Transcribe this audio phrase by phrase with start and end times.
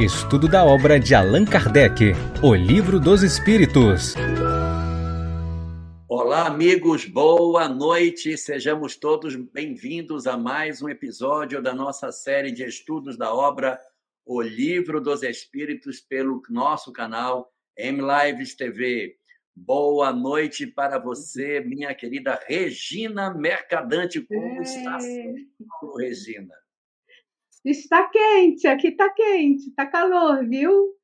[0.00, 4.14] Estudo da obra de Allan Kardec, O Livro dos Espíritos.
[6.08, 8.34] Olá, amigos, boa noite.
[8.38, 13.78] Sejamos todos bem-vindos a mais um episódio da nossa série de estudos da obra
[14.24, 19.18] O Livro dos Espíritos pelo nosso canal M Lives TV.
[19.54, 24.18] Boa noite para você, minha querida Regina Mercadante.
[24.22, 24.96] Como está,
[25.98, 26.59] Regina?
[27.64, 30.94] Está quente, aqui está quente, está calor, viu?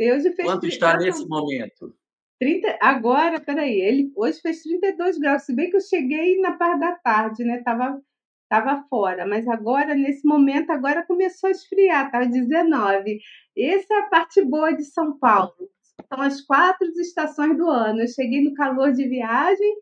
[0.00, 1.94] Hoje fez Quanto está nesse momento?
[2.40, 6.80] 30, agora, peraí, ele hoje fez 32 graus, se bem que eu cheguei na parte
[6.80, 7.62] da tarde, né?
[7.62, 8.00] Tava,
[8.48, 13.18] tava fora, mas agora, nesse momento, agora começou a esfriar, tá 19.
[13.56, 15.70] Essa é a parte boa de São Paulo.
[16.12, 18.00] São as quatro estações do ano.
[18.00, 19.74] Eu cheguei no calor de viagem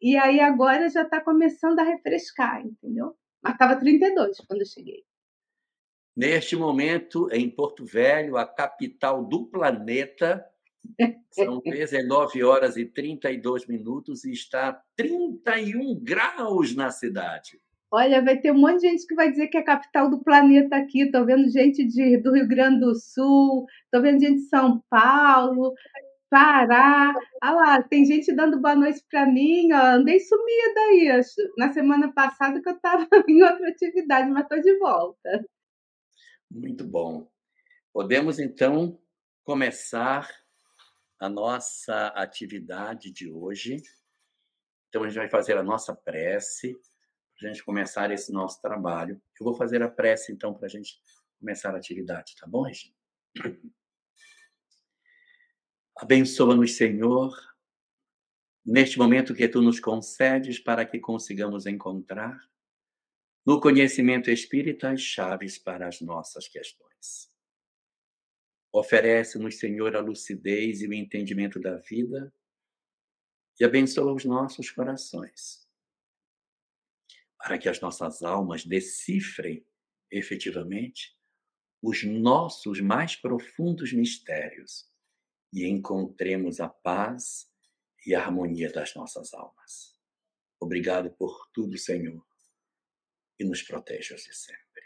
[0.00, 3.14] e aí agora já está começando a refrescar, entendeu?
[3.42, 5.02] Mas estava 32 quando eu cheguei.
[6.16, 10.44] Neste momento, em Porto Velho, a capital do planeta,
[11.30, 17.60] são 19 horas e 32 minutos e está 31 graus na cidade.
[17.90, 20.22] Olha, vai ter um monte de gente que vai dizer que é a capital do
[20.22, 21.02] planeta aqui.
[21.02, 25.74] Estou vendo gente de, do Rio Grande do Sul, estou vendo gente de São Paulo,
[26.32, 27.12] Pará.
[27.42, 29.70] Ah lá, tem gente dando boa noite para mim.
[29.70, 31.20] Ó, andei sumida aí.
[31.58, 35.44] Na semana passada que eu estava em outra atividade, mas estou de volta.
[36.54, 37.32] Muito bom.
[37.94, 39.00] Podemos, então,
[39.42, 40.30] começar
[41.18, 43.82] a nossa atividade de hoje.
[44.88, 46.78] Então, a gente vai fazer a nossa prece,
[47.38, 49.14] para a gente começar esse nosso trabalho.
[49.40, 51.00] Eu vou fazer a prece, então, para a gente
[51.40, 52.94] começar a atividade, tá bom, Regina?
[55.96, 57.34] Abençoa-nos, Senhor,
[58.62, 62.51] neste momento que tu nos concedes para que consigamos encontrar
[63.44, 67.30] no conhecimento espírita as chaves para as nossas questões.
[68.72, 72.32] Oferece-nos, Senhor, a lucidez e o entendimento da vida
[73.60, 75.68] e abençoa os nossos corações,
[77.36, 79.66] para que as nossas almas decifrem
[80.10, 81.16] efetivamente
[81.82, 84.88] os nossos mais profundos mistérios
[85.52, 87.50] e encontremos a paz
[88.06, 90.00] e a harmonia das nossas almas.
[90.60, 92.31] Obrigado por tudo, Senhor
[93.42, 94.82] e nos proteja-se sempre.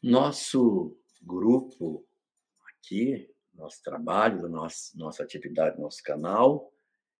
[0.00, 2.06] Nosso grupo
[2.68, 6.72] aqui, nosso trabalho, nosso, nossa atividade, nosso canal,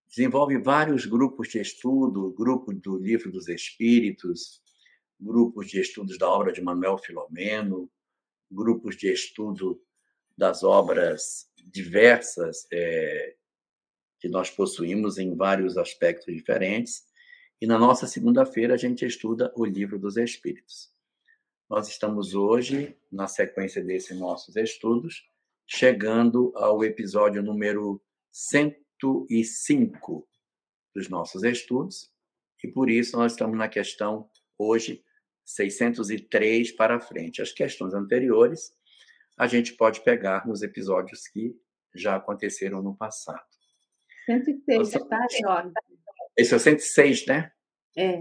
[0.07, 4.63] desenvolve vários grupos de estudo, grupo do Livro dos Espíritos,
[5.19, 7.91] grupos de estudos da obra de Manuel Filomeno,
[8.49, 9.83] grupos de estudo
[10.37, 13.37] das obras diversas é,
[14.19, 17.05] que nós possuímos em vários aspectos diferentes.
[17.61, 20.93] E na nossa segunda-feira a gente estuda o Livro dos Espíritos.
[21.69, 25.29] Nós estamos hoje, na sequência desses nossos estudos,
[25.67, 28.03] chegando ao episódio número
[28.33, 30.27] 105
[30.95, 32.11] dos nossos estudos,
[32.65, 35.05] e por isso nós estamos na questão hoje
[35.45, 37.41] 603 para frente.
[37.43, 38.73] As questões anteriores
[39.37, 41.55] a gente pode pegar nos episódios que
[41.95, 43.48] já aconteceram no passado.
[44.29, 45.73] 106, tá, Jorge?
[46.37, 47.51] Esse é o 106, né?
[47.97, 48.21] É.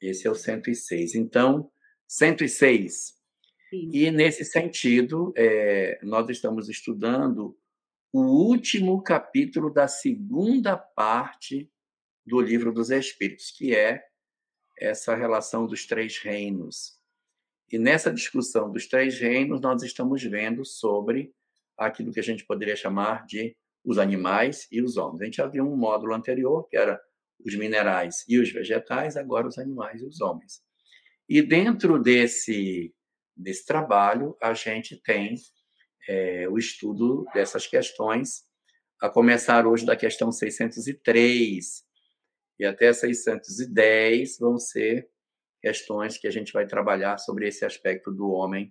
[0.00, 1.14] Esse é o 106.
[1.14, 1.70] Então,
[2.06, 2.84] 106.
[2.94, 3.14] Isso.
[3.70, 7.54] E, nesse sentido, é, nós estamos estudando
[8.10, 11.70] o último capítulo da segunda parte
[12.24, 14.02] do Livro dos Espíritos, que é
[14.78, 16.98] essa relação dos três reinos.
[17.70, 21.34] E nessa discussão dos três reinos, nós estamos vendo sobre
[21.76, 23.54] aquilo que a gente poderia chamar de
[23.88, 25.22] os animais e os homens.
[25.22, 27.00] A gente já viu um módulo anterior, que era
[27.42, 30.60] os minerais e os vegetais, agora os animais e os homens.
[31.26, 32.94] E dentro desse,
[33.34, 35.36] desse trabalho, a gente tem
[36.06, 38.44] é, o estudo dessas questões,
[39.00, 41.82] a começar hoje da questão 603
[42.58, 45.08] e até 610 vão ser
[45.62, 48.70] questões que a gente vai trabalhar sobre esse aspecto do homem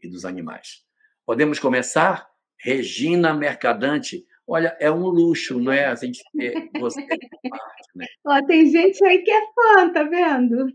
[0.00, 0.84] e dos animais.
[1.26, 2.31] Podemos começar?
[2.62, 4.24] Regina Mercadante.
[4.46, 5.86] Olha, é um luxo, não é?
[5.86, 8.06] A gente ter você parte, né?
[8.24, 10.72] Ó, tem gente aí que é fã, tá vendo?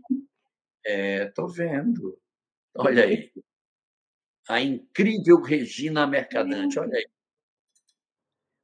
[0.84, 2.18] É, tô vendo.
[2.76, 3.32] Olha aí.
[4.48, 7.06] A incrível Regina Mercadante, olha aí.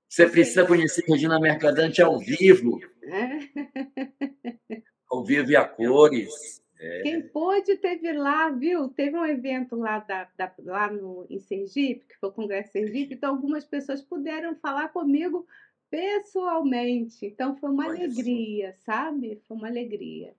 [0.08, 2.78] Você precisa conhecer Regina Mercadante ao vivo.
[3.02, 3.38] É.
[5.10, 6.63] Ao vivo e a cores.
[6.78, 7.02] É.
[7.02, 8.88] Quem pôde teve lá, viu?
[8.88, 13.14] Teve um evento lá, da, da, lá no, em Sergipe, que foi o Congresso Sergipe,
[13.14, 15.46] então algumas pessoas puderam falar comigo
[15.88, 17.26] pessoalmente.
[17.26, 19.40] Então foi uma Olha alegria, sabe?
[19.46, 20.34] Foi uma alegria.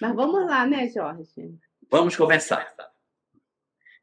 [0.00, 1.54] Mas vamos lá, né, Jorge?
[1.88, 2.74] Vamos começar.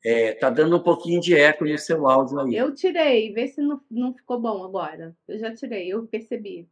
[0.04, 2.56] É, tá dando um pouquinho de eco no seu áudio aí.
[2.56, 5.18] Eu tirei, vê se não, não ficou bom agora.
[5.28, 6.70] Eu já tirei, eu percebi.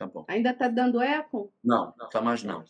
[0.00, 0.24] Tá bom.
[0.28, 1.52] Ainda tá dando eco?
[1.62, 2.64] Não, não tá mais não.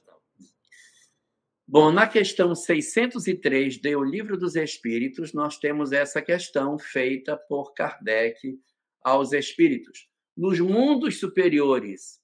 [1.65, 7.73] Bom, na questão 603 de O Livro dos Espíritos, nós temos essa questão feita por
[7.73, 8.61] Kardec
[9.05, 10.09] aos espíritos.
[10.37, 12.21] Nos mundos superiores,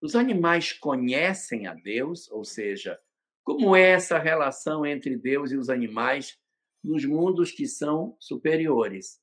[0.00, 2.98] os animais conhecem a Deus, ou seja,
[3.42, 6.38] como é essa relação entre Deus e os animais
[6.82, 9.20] nos mundos que são superiores?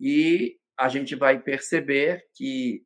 [0.00, 2.84] E a gente vai perceber que,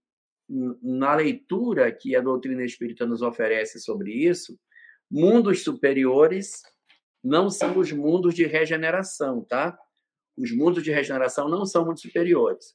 [0.49, 4.59] na leitura que a doutrina espírita nos oferece sobre isso,
[5.11, 6.63] Mundos superiores
[7.23, 9.79] não são os mundos de regeneração, tá?
[10.37, 12.75] Os mundos de regeneração não são mundos superiores.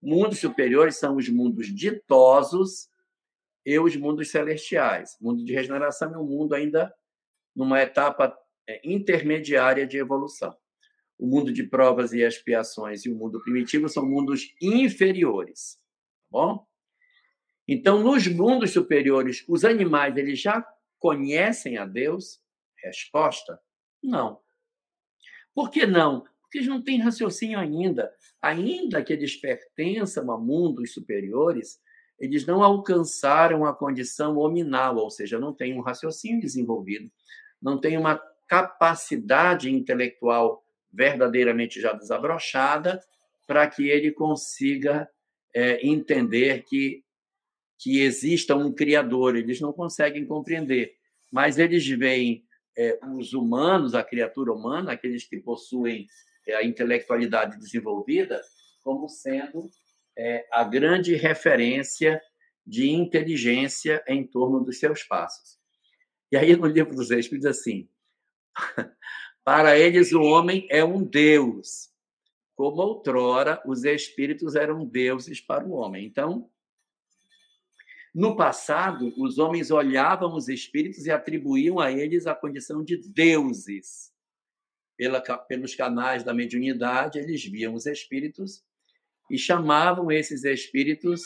[0.00, 2.88] Mundos superiores são os mundos ditosos
[3.66, 5.16] e os mundos celestiais.
[5.20, 6.94] Mundo de regeneração é um mundo ainda
[7.54, 8.38] numa etapa
[8.68, 10.56] é, intermediária de evolução.
[11.18, 16.69] O mundo de provas e expiações e o mundo primitivo são mundos inferiores, tá bom?
[17.72, 20.66] Então, nos mundos superiores, os animais eles já
[20.98, 22.40] conhecem a Deus?
[22.82, 23.60] Resposta:
[24.02, 24.40] não.
[25.54, 26.24] Por que não?
[26.42, 28.12] Porque eles não têm raciocínio ainda.
[28.42, 31.80] Ainda que eles pertençam a mundos superiores,
[32.18, 37.08] eles não alcançaram a condição hominal, ou seja, não têm um raciocínio desenvolvido,
[37.62, 43.00] não têm uma capacidade intelectual verdadeiramente já desabrochada
[43.46, 45.08] para que ele consiga
[45.54, 47.04] é, entender que
[47.80, 50.94] que exista um criador, eles não conseguem compreender,
[51.32, 52.44] mas eles veem
[52.76, 56.06] é, os humanos, a criatura humana, aqueles que possuem
[56.46, 58.42] é, a intelectualidade desenvolvida,
[58.82, 59.70] como sendo
[60.16, 62.20] é, a grande referência
[62.66, 65.58] de inteligência em torno dos seus passos.
[66.30, 67.88] E aí, no livro dos Espíritos, assim:
[69.42, 71.88] para eles, o homem é um Deus,
[72.54, 76.04] como outrora os espíritos eram deuses para o homem.
[76.04, 76.50] Então,
[78.14, 84.10] no passado, os homens olhavam os espíritos e atribuíam a eles a condição de deuses.
[84.96, 88.62] Pela, pelos canais da mediunidade, eles viam os espíritos
[89.30, 91.22] e chamavam esses espíritos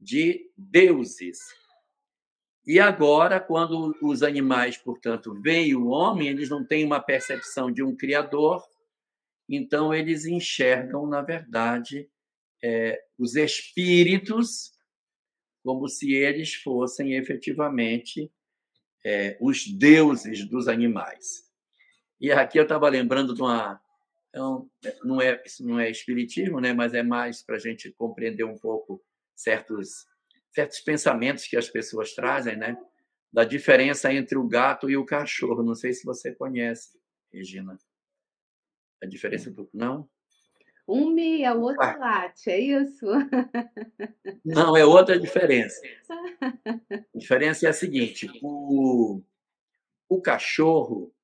[0.00, 1.38] de deuses.
[2.64, 7.82] E agora, quando os animais, portanto, veem o homem, eles não têm uma percepção de
[7.82, 8.62] um criador,
[9.48, 12.08] então eles enxergam, na verdade,
[12.62, 14.72] é, os espíritos
[15.62, 18.30] como se eles fossem efetivamente
[19.04, 21.48] é, os deuses dos animais.
[22.20, 23.80] E aqui eu estava lembrando de uma.
[24.28, 24.70] Então,
[25.02, 26.72] não é, isso não é espiritismo, né?
[26.72, 29.02] mas é mais para a gente compreender um pouco
[29.34, 30.06] certos,
[30.54, 32.76] certos pensamentos que as pessoas trazem, né?
[33.32, 35.62] da diferença entre o gato e o cachorro.
[35.62, 36.98] Não sei se você conhece,
[37.32, 37.78] Regina.
[39.02, 39.68] A diferença do.
[39.72, 40.08] Não?
[40.90, 41.96] Um mia, o outro ah.
[41.96, 43.06] late, é isso?
[44.44, 45.80] Não, é outra diferença.
[46.10, 46.50] A
[47.14, 49.22] diferença é a seguinte: o,
[50.08, 51.14] o cachorro,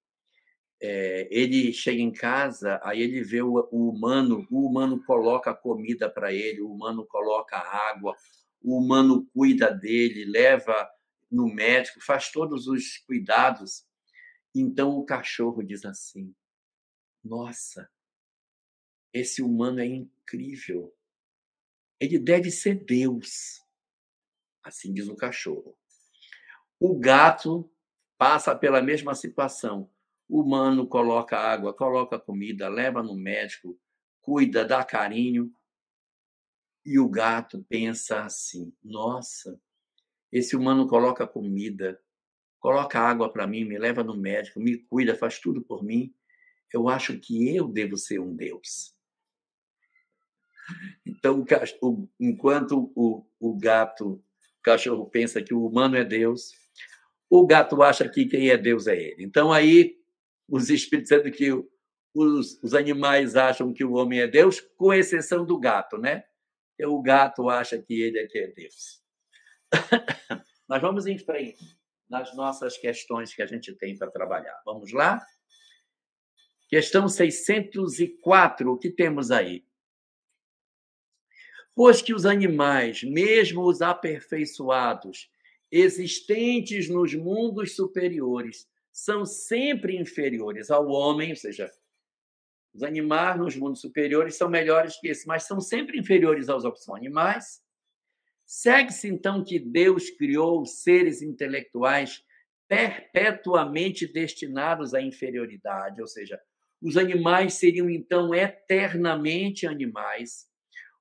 [0.81, 6.09] é, ele chega em casa, aí ele vê o, o humano, o humano coloca comida
[6.09, 8.15] para ele, o humano coloca água,
[8.63, 10.89] o humano cuida dele, leva
[11.29, 13.85] no médico, faz todos os cuidados.
[14.55, 16.33] Então o cachorro diz assim:
[17.25, 17.91] Nossa,
[19.17, 20.95] esse humano é incrível.
[21.99, 23.65] Ele deve ser Deus.
[24.63, 25.75] Assim diz o cachorro.
[26.79, 27.71] O gato
[28.19, 29.91] passa pela mesma situação.
[30.29, 33.79] O humano coloca água, coloca comida, leva no médico,
[34.21, 35.51] cuida, dá carinho.
[36.85, 39.59] E o gato pensa assim: nossa,
[40.31, 41.99] esse humano coloca comida,
[42.59, 46.15] coloca água para mim, me leva no médico, me cuida, faz tudo por mim.
[46.71, 48.96] Eu acho que eu devo ser um Deus.
[51.05, 51.45] Então,
[51.83, 56.53] o, enquanto o, o gato, o cachorro pensa que o humano é Deus,
[57.29, 59.25] o gato acha que quem é Deus é ele.
[59.25, 59.97] Então, aí,
[60.49, 61.53] os espíritos dizendo que
[62.15, 66.25] os, os animais acham que o homem é Deus, com exceção do gato, né?
[66.81, 69.03] O gato acha que ele é que é Deus.
[70.69, 71.77] Nós vamos em frente
[72.09, 74.61] nas nossas questões que a gente tem para trabalhar.
[74.65, 75.25] Vamos lá?
[76.69, 79.65] Questão 604, o que temos aí?
[81.77, 85.31] Pois que os animais, mesmo os aperfeiçoados,
[85.71, 91.71] existentes nos mundos superiores, são sempre inferiores ao homem, ou seja,
[92.75, 96.89] os animais nos mundos superiores são melhores que esses, mas são sempre inferiores aos outros
[96.89, 97.61] animais.
[98.47, 102.25] Segue-se então que Deus criou seres intelectuais
[102.67, 106.41] perpetuamente destinados à inferioridade, ou seja,
[106.81, 110.47] os animais seriam então eternamente animais,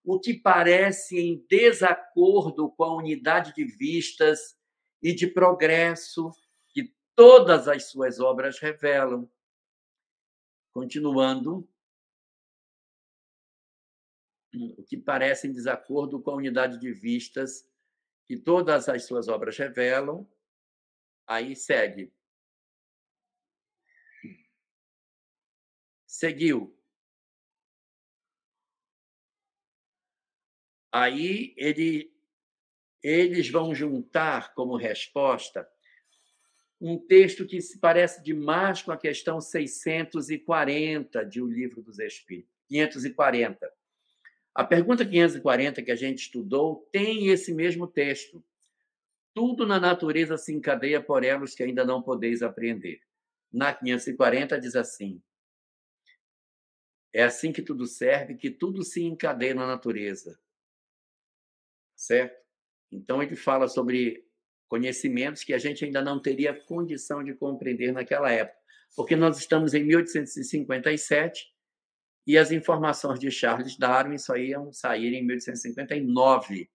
[0.06, 4.56] o que parece em desacordo com a unidade de vistas
[5.02, 6.32] e de progresso
[6.70, 9.30] que todas as suas obras revelam.
[10.72, 11.68] Continuando,
[14.78, 17.68] o que parece em desacordo com a unidade de vistas
[18.28, 20.28] que todas as suas obras revelam.
[21.28, 22.14] Aí segue.
[26.06, 26.75] Seguiu.
[30.98, 32.10] Aí ele,
[33.04, 35.68] eles vão juntar como resposta
[36.80, 42.50] um texto que se parece demais com a questão 640 de O Livro dos Espíritos,
[42.70, 43.70] 540.
[44.54, 48.42] A pergunta 540 que a gente estudou tem esse mesmo texto.
[49.34, 53.02] Tudo na natureza se encadeia por elos que ainda não podeis apreender.
[53.52, 55.22] Na 540 diz assim:
[57.12, 60.40] É assim que tudo serve, que tudo se encadeia na natureza.
[61.96, 62.36] Certo?
[62.92, 64.26] Então ele fala sobre
[64.68, 68.58] conhecimentos que a gente ainda não teria condição de compreender naquela época,
[68.96, 71.54] porque nós estamos em 1857
[72.28, 76.70] e as informações de Charles Darwin só iam sair em 1859.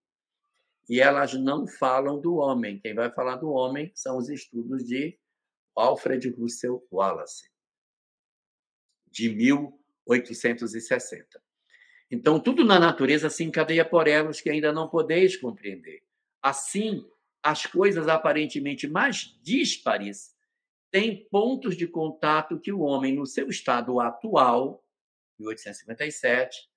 [0.88, 2.80] E elas não falam do homem.
[2.80, 5.18] Quem vai falar do homem são os estudos de
[5.74, 7.50] Alfred Russel Wallace,
[9.06, 11.42] de 1860.
[12.10, 16.02] Então, tudo na natureza se encadeia por elos que ainda não podeis compreender.
[16.42, 17.06] Assim,
[17.42, 20.34] as coisas aparentemente mais díspares
[20.90, 24.84] têm pontos de contato que o homem, no seu estado atual,
[25.38, 26.68] 1857,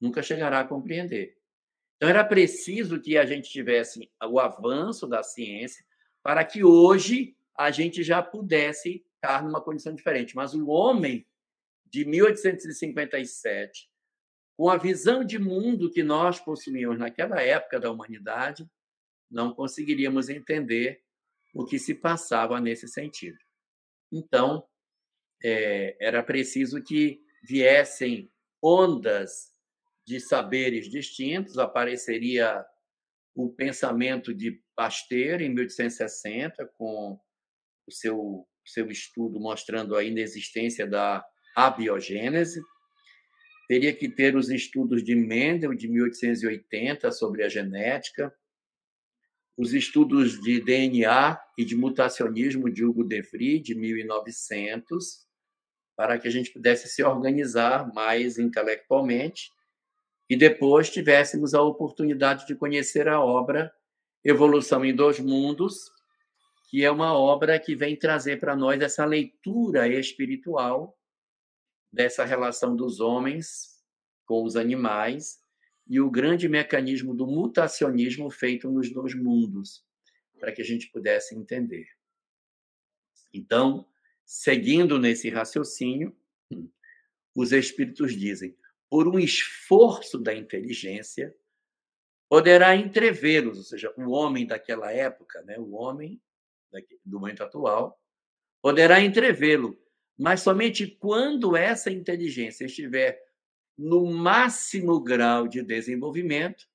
[0.00, 1.36] nunca chegará a compreender.
[1.96, 5.84] Então, era preciso que a gente tivesse o avanço da ciência
[6.22, 10.34] para que hoje a gente já pudesse estar numa condição diferente.
[10.34, 11.26] Mas o homem
[11.84, 13.89] de 1857,
[14.56, 18.68] com a visão de mundo que nós possuímos naquela época da humanidade,
[19.30, 21.02] não conseguiríamos entender
[21.54, 23.38] o que se passava nesse sentido.
[24.12, 24.64] Então,
[25.42, 28.30] é, era preciso que viessem
[28.62, 29.50] ondas
[30.06, 32.64] de saberes distintos, apareceria
[33.34, 37.18] o pensamento de Pasteur em 1860 com
[37.86, 41.24] o seu seu estudo mostrando a inexistência da
[41.56, 42.60] abiogênese.
[43.70, 48.34] Teria que ter os estudos de Mendel de 1880 sobre a genética,
[49.56, 55.24] os estudos de DNA e de mutacionismo de Hugo de Vries de 1900
[55.96, 59.52] para que a gente pudesse se organizar mais intelectualmente
[60.28, 63.72] e depois tivéssemos a oportunidade de conhecer a obra
[64.24, 65.92] Evolução em Dois Mundos,
[66.68, 70.99] que é uma obra que vem trazer para nós essa leitura espiritual
[71.92, 73.82] dessa relação dos homens
[74.26, 75.42] com os animais
[75.86, 79.84] e o grande mecanismo do mutacionismo feito nos dois mundos,
[80.38, 81.86] para que a gente pudesse entender.
[83.32, 83.86] Então,
[84.32, 86.16] Seguindo nesse raciocínio,
[87.34, 88.56] os espíritos dizem:
[88.88, 91.34] por um esforço da inteligência,
[92.28, 96.22] poderá entrevê-los, ou seja, o homem daquela época, né, o homem
[97.04, 98.00] do momento atual,
[98.62, 99.76] poderá entrevê-lo,
[100.20, 103.18] mas somente quando essa inteligência estiver
[103.78, 106.68] no máximo grau de desenvolvimento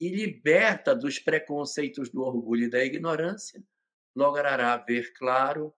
[0.00, 3.60] e liberta dos preconceitos do orgulho e da ignorância,
[4.14, 5.74] logrará ver claro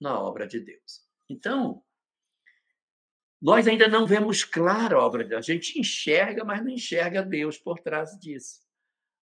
[0.00, 1.04] na obra de Deus.
[1.28, 1.82] Então,
[3.42, 5.48] nós ainda não vemos claro a obra de Deus.
[5.48, 8.60] A gente enxerga, mas não enxerga Deus por trás disso.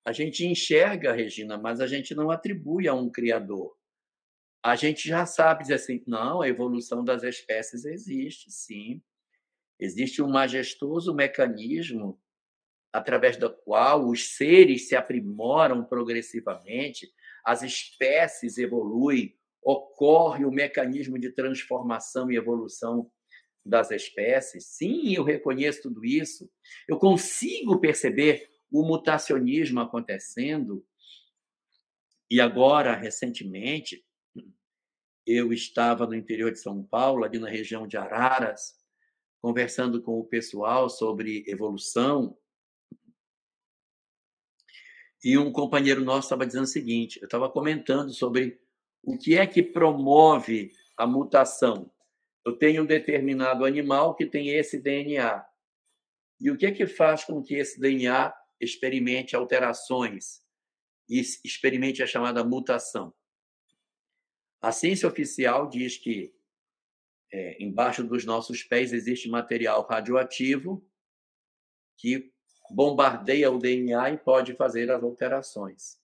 [0.04, 3.74] A gente enxerga, Regina, mas a gente não atribui a um Criador.
[4.62, 9.02] A gente já sabe dizer assim: não, a evolução das espécies existe, sim.
[9.78, 12.20] Existe um majestoso mecanismo
[12.92, 17.10] através do qual os seres se aprimoram progressivamente,
[17.44, 23.10] as espécies evoluem, ocorre o mecanismo de transformação e evolução
[23.64, 24.66] das espécies.
[24.66, 26.50] Sim, eu reconheço tudo isso.
[26.86, 30.84] Eu consigo perceber o mutacionismo acontecendo.
[32.30, 34.04] E agora, recentemente,
[35.26, 38.74] eu estava no interior de São Paulo, ali na região de Araras,
[39.40, 42.36] conversando com o pessoal sobre evolução.
[45.24, 48.60] E um companheiro nosso estava dizendo o seguinte: eu estava comentando sobre
[49.02, 51.90] o que é que promove a mutação?
[52.44, 55.44] Eu tenho um determinado animal que tem esse DNA.
[56.40, 60.40] E o que é que faz com que esse DNA experimente alterações
[61.08, 63.14] e experimente a chamada mutação?
[64.62, 66.32] A ciência oficial diz que
[67.32, 70.86] é, embaixo dos nossos pés existe material radioativo
[71.98, 72.32] que
[72.70, 76.00] bombardeia o DNA e pode fazer as alterações.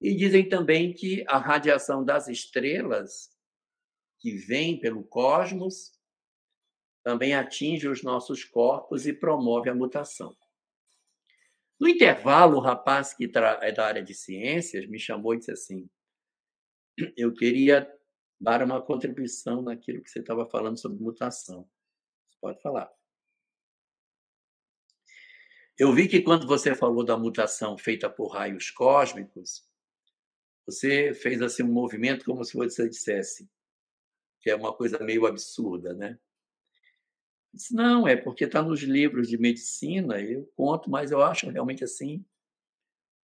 [0.00, 3.30] E dizem também que a radiação das estrelas,
[4.18, 5.92] que vem pelo cosmos,
[7.04, 10.36] também atinge os nossos corpos e promove a mutação.
[11.78, 15.88] No intervalo, o rapaz que é da área de ciências me chamou e disse assim:
[17.16, 17.90] Eu queria
[18.40, 21.68] dar uma contribuição naquilo que você estava falando sobre mutação.
[22.28, 22.90] Você pode falar.
[25.78, 29.66] Eu vi que quando você falou da mutação feita por raios cósmicos,
[30.66, 33.48] você fez assim um movimento como se você dissesse
[34.40, 36.18] que é uma coisa meio absurda, né?
[37.52, 41.84] Disse, não, é porque está nos livros de medicina, eu conto, mas eu acho realmente
[41.84, 42.24] assim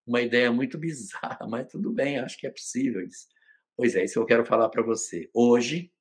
[0.06, 3.28] uma ideia muito bizarra, mas tudo bem, acho que é possível isso.
[3.76, 5.28] Pois é, isso que eu quero falar para você.
[5.34, 5.92] Hoje,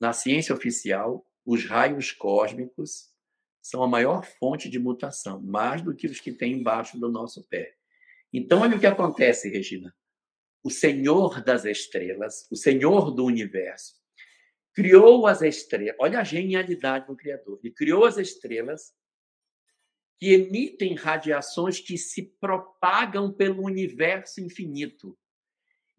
[0.00, 3.10] na ciência oficial, os raios cósmicos
[3.62, 7.46] são a maior fonte de mutação, mais do que os que tem embaixo do nosso
[7.48, 7.74] pé.
[8.32, 9.94] Então, olha o que acontece, Regina.
[10.62, 13.94] O Senhor das estrelas, o Senhor do universo,
[14.74, 15.96] criou as estrelas.
[15.98, 17.60] Olha a genialidade do Criador.
[17.62, 18.92] Ele criou as estrelas
[20.18, 25.18] que emitem radiações que se propagam pelo universo infinito.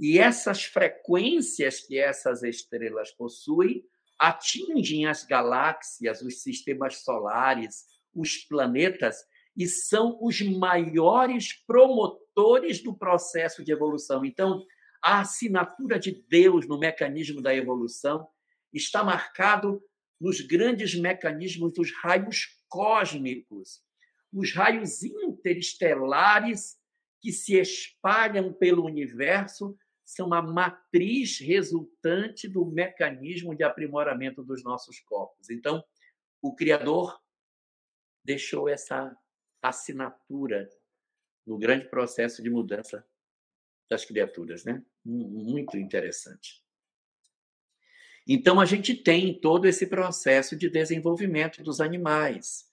[0.02, 3.86] E essas frequências que essas estrelas possuem
[4.18, 9.18] atingem as galáxias, os sistemas solares, os planetas
[9.56, 14.26] e são os maiores promotores do processo de evolução.
[14.26, 14.66] Então,
[15.04, 18.28] a assinatura de Deus no mecanismo da evolução
[18.74, 19.84] está marcado
[20.20, 23.84] nos grandes mecanismos dos raios cósmicos,
[24.34, 26.78] os raios interestelares
[27.22, 29.78] que se espalham pelo universo
[30.12, 35.50] são a matriz resultante do mecanismo de aprimoramento dos nossos corpos.
[35.50, 35.82] Então,
[36.42, 37.18] o Criador
[38.22, 39.18] deixou essa
[39.62, 40.70] assinatura
[41.48, 43.08] no grande processo de mudança
[43.90, 44.84] das criaturas, né?
[45.04, 46.62] Muito interessante.
[48.28, 52.70] Então, a gente tem todo esse processo de desenvolvimento dos animais.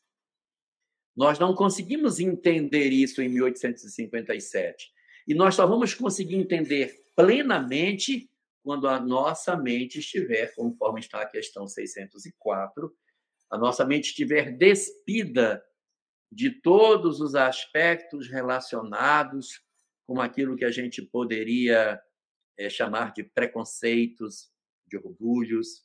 [1.16, 4.92] Nós não conseguimos entender isso em 1857.
[5.28, 8.30] E nós só vamos conseguir entender plenamente
[8.62, 12.96] quando a nossa mente estiver, conforme está a questão 604,
[13.50, 15.60] a nossa mente estiver despida
[16.30, 19.60] de todos os aspectos relacionados
[20.06, 22.00] com aquilo que a gente poderia
[22.56, 24.52] é, chamar de preconceitos,
[24.86, 25.84] de orgulhos.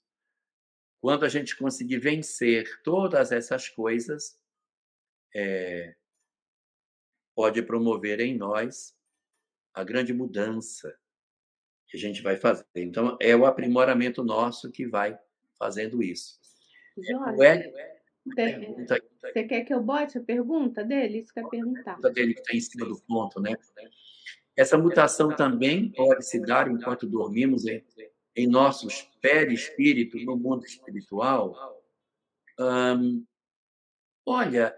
[1.02, 4.40] Quando a gente conseguir vencer todas essas coisas,
[5.36, 5.96] é,
[7.36, 8.96] pode promover em nós
[9.74, 10.96] a grande mudança
[11.94, 12.66] que a gente vai fazer.
[12.76, 15.16] Então, é o aprimoramento nosso que vai
[15.60, 16.40] fazendo isso.
[16.98, 21.20] Jorge, é, você, você quer que eu bote a pergunta dele?
[21.20, 22.00] Isso que eu perguntar.
[22.04, 23.54] A dele que está em cima do ponto, né?
[24.58, 27.84] Essa mutação também pode se dar enquanto dormimos em,
[28.36, 31.80] em nossos perispíritos no mundo espiritual?
[32.60, 33.24] Hum,
[34.26, 34.76] olha,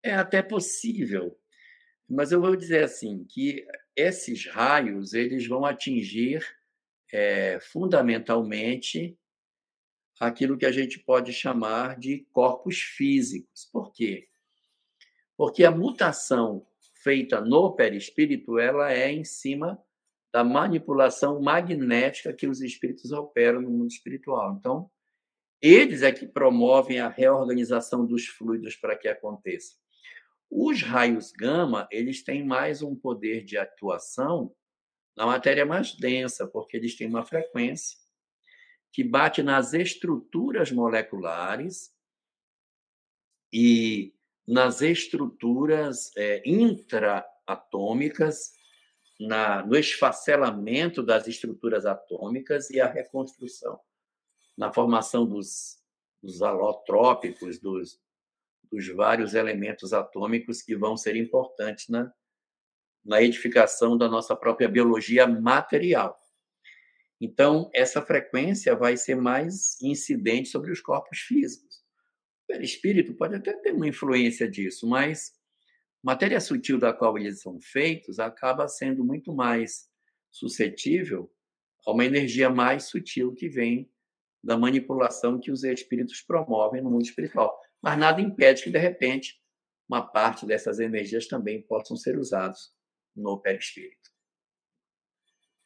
[0.00, 1.36] é até possível,
[2.08, 6.44] mas eu vou dizer assim que esses raios eles vão atingir
[7.12, 9.18] é, fundamentalmente
[10.18, 13.68] aquilo que a gente pode chamar de corpos físicos.
[13.72, 14.28] Por quê?
[15.36, 19.82] Porque a mutação feita no perispírito ela é em cima
[20.32, 24.56] da manipulação magnética que os espíritos operam no mundo espiritual.
[24.58, 24.90] Então,
[25.60, 29.81] eles é que promovem a reorganização dos fluidos para que aconteça.
[30.54, 34.54] Os raios gama, eles têm mais um poder de atuação
[35.16, 37.96] na matéria mais densa, porque eles têm uma frequência
[38.92, 41.90] que bate nas estruturas moleculares
[43.50, 44.14] e
[44.46, 48.52] nas estruturas é, intraatômicas,
[49.18, 53.80] na, no esfacelamento das estruturas atômicas e a reconstrução,
[54.54, 55.82] na formação dos,
[56.22, 58.01] dos alotrópicos, dos,
[58.72, 62.10] dos vários elementos atômicos que vão ser importantes na,
[63.04, 66.18] na edificação da nossa própria biologia material.
[67.20, 71.76] Então, essa frequência vai ser mais incidente sobre os corpos físicos.
[72.44, 75.32] O perispírito pode até ter uma influência disso, mas
[76.02, 79.88] matéria sutil da qual eles são feitos acaba sendo muito mais
[80.30, 81.30] suscetível
[81.86, 83.90] a uma energia mais sutil que vem
[84.42, 89.42] da manipulação que os espíritos promovem no mundo espiritual mas nada impede que, de repente,
[89.88, 92.72] uma parte dessas energias também possam ser usadas
[93.14, 94.10] no perispírito.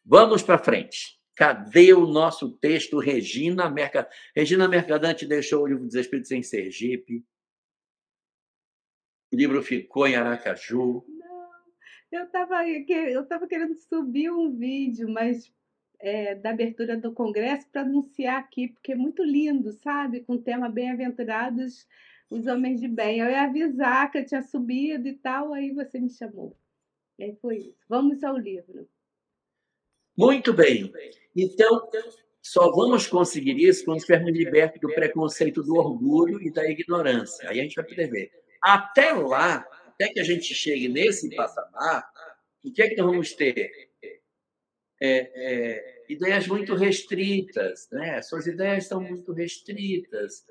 [0.04, 1.20] Vamos para frente.
[1.36, 2.98] Cadê o nosso texto?
[2.98, 4.08] Regina, Merca...
[4.34, 7.24] Regina Mercadante deixou o livro dos Espíritos em Sergipe.
[9.32, 11.04] O livro ficou em Aracaju.
[11.06, 11.50] Não,
[12.10, 15.52] eu estava eu querendo subir um vídeo, mas
[16.00, 20.20] é, da abertura do congresso para anunciar aqui, porque é muito lindo, sabe?
[20.20, 21.86] Com o tema Bem-aventurados
[22.30, 23.20] os homens de bem.
[23.20, 26.56] Eu ia avisar que eu tinha subido e tal, aí você me chamou.
[27.18, 27.78] E aí foi isso.
[27.88, 28.88] Vamos ao livro.
[30.16, 30.92] Muito bem.
[31.34, 31.88] Então,
[32.42, 37.48] só vamos conseguir isso quando estivermos libertos do preconceito, do orgulho e da ignorância.
[37.48, 38.30] Aí a gente vai poder ver.
[38.62, 42.08] Até lá, até que a gente chegue nesse patamar,
[42.64, 43.85] o que é que nós vamos ter?
[45.00, 48.22] É, é, ideias muito restritas, né?
[48.22, 50.44] Suas ideias estão muito restritas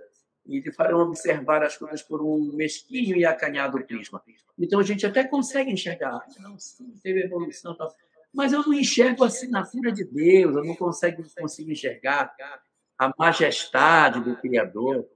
[0.45, 4.21] e te farão observar as coisas por um mesquinho e acanhado prisma.
[4.57, 7.93] Então a gente até consegue enxergar, ah, não, sim, teve evolução, tal
[8.35, 12.35] mas eu não enxergo a assinatura de Deus, eu não consigo, consigo enxergar
[12.99, 15.09] a majestade do Criador.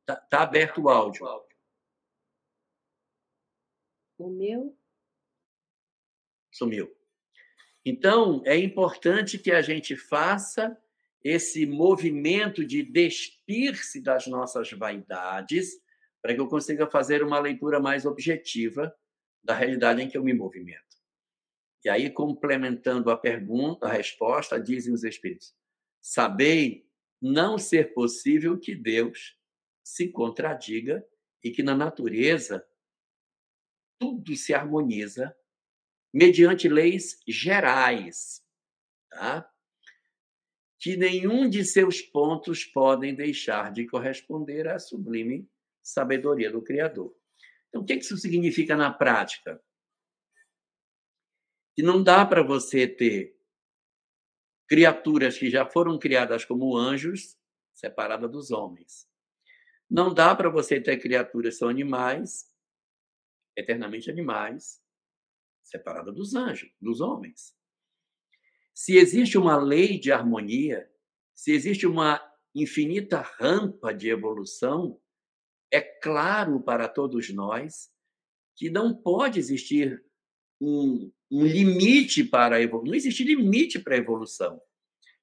[0.00, 1.26] Está tá aberto o áudio.
[4.16, 4.74] O meu?
[6.50, 6.96] Sumiu.
[7.84, 10.76] Então, é importante que a gente faça
[11.22, 15.80] esse movimento de despir-se das nossas vaidades,
[16.22, 18.94] para que eu consiga fazer uma leitura mais objetiva
[19.42, 20.82] da realidade em que eu me movimento.
[21.84, 25.54] E aí, complementando a pergunta, a resposta, dizem os Espíritos:
[26.00, 26.86] Sabei
[27.20, 29.38] não ser possível que Deus
[29.82, 31.06] se contradiga
[31.42, 32.66] e que na natureza
[33.98, 35.34] tudo se harmoniza
[36.14, 38.42] mediante leis gerais,
[39.10, 39.50] tá?
[40.78, 45.48] que nenhum de seus pontos podem deixar de corresponder à sublime
[45.82, 47.14] sabedoria do Criador.
[47.68, 49.60] Então, o que isso significa na prática?
[51.74, 53.36] que não dá para você ter
[54.68, 57.36] criaturas que já foram criadas como anjos
[57.72, 59.08] separadas dos homens.
[59.90, 62.48] Não dá para você ter criaturas que são animais,
[63.56, 64.83] eternamente animais,
[65.64, 67.54] separadas dos anjos, dos homens.
[68.72, 70.88] Se existe uma lei de harmonia,
[71.34, 72.20] se existe uma
[72.54, 75.00] infinita rampa de evolução,
[75.72, 77.90] é claro para todos nós
[78.56, 80.04] que não pode existir
[80.60, 82.90] um, um limite para a evolução.
[82.90, 84.60] Não existe limite para a evolução.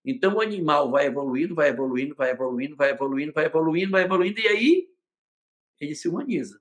[0.03, 4.39] Então o animal vai evoluindo, vai evoluindo, vai evoluindo, vai evoluindo, vai evoluindo, vai evoluindo,
[4.39, 4.87] e aí
[5.79, 6.59] ele se humaniza.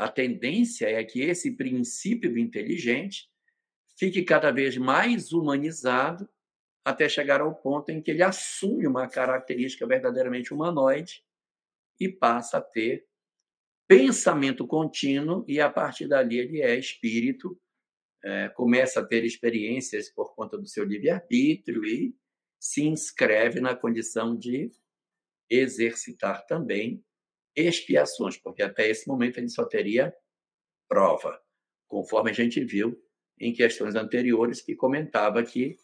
[0.00, 3.30] A tendência é que esse princípio do inteligente
[3.98, 6.26] fique cada vez mais humanizado
[6.82, 11.22] até chegar ao ponto em que ele assume uma característica verdadeiramente humanoide
[12.00, 13.06] e passa a ter
[13.86, 17.60] pensamento contínuo e a partir dali ele é espírito,
[18.24, 22.16] é, começa a ter experiências por conta do seu livre-arbítrio e
[22.58, 24.70] se inscreve na condição de
[25.50, 27.04] exercitar também
[27.54, 30.14] expiações, porque até esse momento ele só teria
[30.88, 31.40] prova,
[31.88, 33.00] conforme a gente viu
[33.38, 35.76] em questões anteriores que comentava que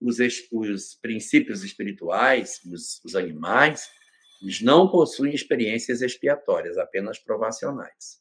[0.00, 0.18] os,
[0.52, 3.88] os princípios espirituais, os, os animais,
[4.42, 8.20] eles não possuem experiências expiatórias, apenas provacionais.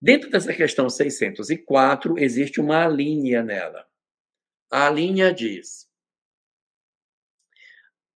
[0.00, 3.88] Dentro dessa questão 604, existe uma linha nela.
[4.70, 5.88] A linha diz: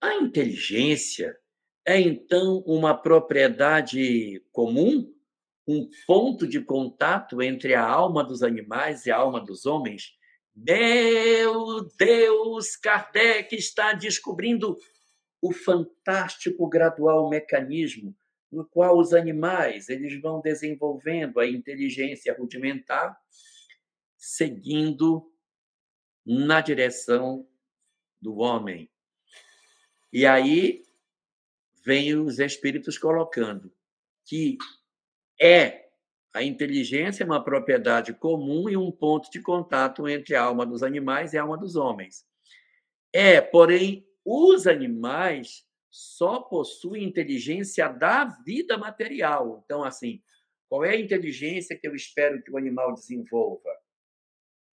[0.00, 1.36] a inteligência
[1.88, 5.10] é então uma propriedade comum,
[5.66, 10.12] um ponto de contato entre a alma dos animais e a alma dos homens?
[10.54, 14.76] Meu Deus, Kardec está descobrindo
[15.40, 18.14] o fantástico gradual mecanismo
[18.52, 23.18] no qual os animais eles vão desenvolvendo a inteligência rudimentar,
[24.14, 25.32] seguindo
[26.26, 27.48] na direção
[28.20, 28.90] do homem.
[30.12, 30.82] E aí
[31.88, 33.72] vem os espíritos colocando
[34.26, 34.58] que
[35.40, 35.88] é
[36.34, 40.82] a inteligência é uma propriedade comum e um ponto de contato entre a alma dos
[40.82, 42.26] animais e a alma dos homens.
[43.10, 49.62] É, porém, os animais só possuem inteligência da vida material.
[49.64, 50.20] Então, assim,
[50.68, 53.70] qual é a inteligência que eu espero que o animal desenvolva?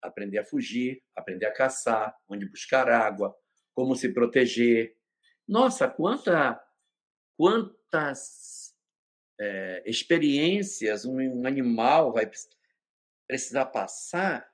[0.02, 3.32] Aprender a fugir, aprender a caçar, onde buscar água,
[3.72, 4.96] como se proteger.
[5.46, 6.60] Nossa, quanta,
[7.36, 8.74] quantas
[9.38, 12.30] é, experiências um animal vai
[13.26, 14.48] precisar passar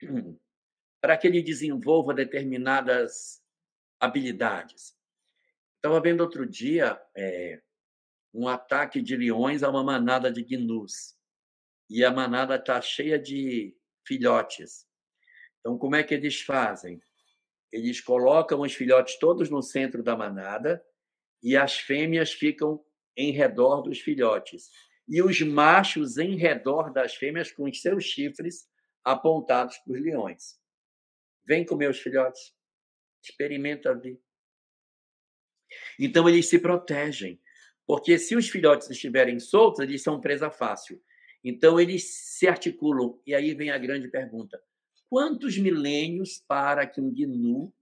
[1.00, 3.42] para que ele desenvolva determinadas
[4.00, 4.96] habilidades.
[5.76, 7.62] Estava vendo outro dia é,
[8.34, 11.16] um ataque de leões a uma manada de gnus.
[11.88, 13.74] E a manada está cheia de
[14.06, 14.86] filhotes.
[15.60, 17.00] Então, como é que eles fazem?
[17.72, 20.82] eles colocam os filhotes todos no centro da manada
[21.42, 22.84] e as fêmeas ficam
[23.16, 24.70] em redor dos filhotes.
[25.08, 28.68] E os machos em redor das fêmeas com os seus chifres
[29.04, 30.60] apontados para os leões.
[31.46, 32.54] Vem com meus filhotes.
[33.22, 34.20] Experimenta ver.
[35.98, 37.40] Então eles se protegem,
[37.86, 41.02] porque se os filhotes estiverem soltos, eles são presa fácil.
[41.42, 42.04] Então eles
[42.36, 43.20] se articulam.
[43.26, 44.62] E aí vem a grande pergunta:
[45.08, 47.72] quantos milênios para que um gnu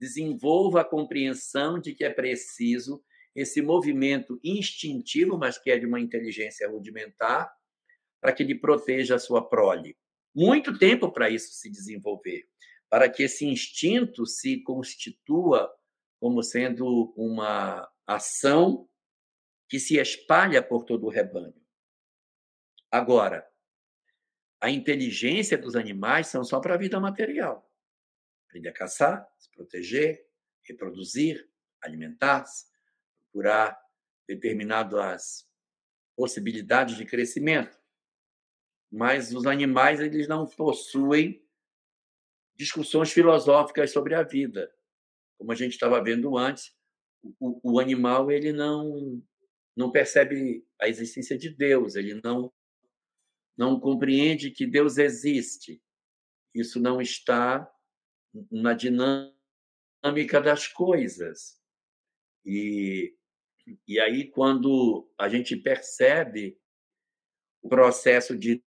[0.00, 3.02] desenvolva a compreensão de que é preciso
[3.34, 7.52] esse movimento instintivo, mas que é de uma inteligência rudimentar,
[8.20, 9.96] para que ele proteja a sua prole?
[10.34, 12.48] Muito tempo para isso se desenvolver,
[12.90, 15.72] para que esse instinto se constitua
[16.20, 18.88] como sendo uma ação
[19.68, 21.54] que se espalha por todo o rebanho.
[22.90, 23.46] Agora,
[24.60, 27.67] a inteligência dos animais são só para a vida material.
[28.48, 30.26] Aprender a caçar, se proteger,
[30.64, 31.48] reproduzir,
[31.82, 32.66] alimentar-se,
[33.20, 33.78] procurar
[34.26, 35.48] determinadas
[36.16, 37.78] possibilidades de crescimento.
[38.90, 41.44] Mas os animais eles não possuem
[42.56, 44.72] discussões filosóficas sobre a vida.
[45.38, 46.74] Como a gente estava vendo antes,
[47.38, 49.22] o, o animal ele não
[49.76, 52.52] não percebe a existência de Deus, ele não
[53.56, 55.82] não compreende que Deus existe.
[56.54, 57.70] Isso não está
[58.50, 61.60] na dinâmica das coisas.
[62.44, 63.14] E,
[63.86, 66.58] e aí, quando a gente percebe
[67.62, 68.62] o processo de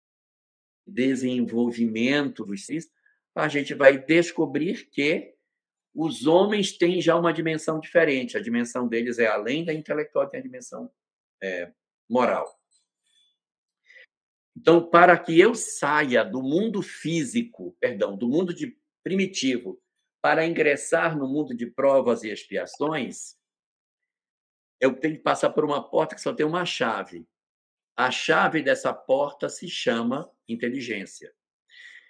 [0.87, 2.91] desenvolvimento dos cis,
[3.35, 5.35] a gente vai descobrir que
[5.95, 8.37] os homens têm já uma dimensão diferente.
[8.37, 10.91] A dimensão deles é além da intelectual, tem a dimensão
[11.43, 11.73] é,
[12.09, 12.47] moral.
[14.57, 19.81] Então, para que eu saia do mundo físico, perdão, do mundo de primitivo,
[20.21, 23.37] para ingressar no mundo de provas e expiações,
[24.81, 27.27] eu tenho que passar por uma porta que só tem uma chave.
[27.97, 31.33] A chave dessa porta se chama inteligência.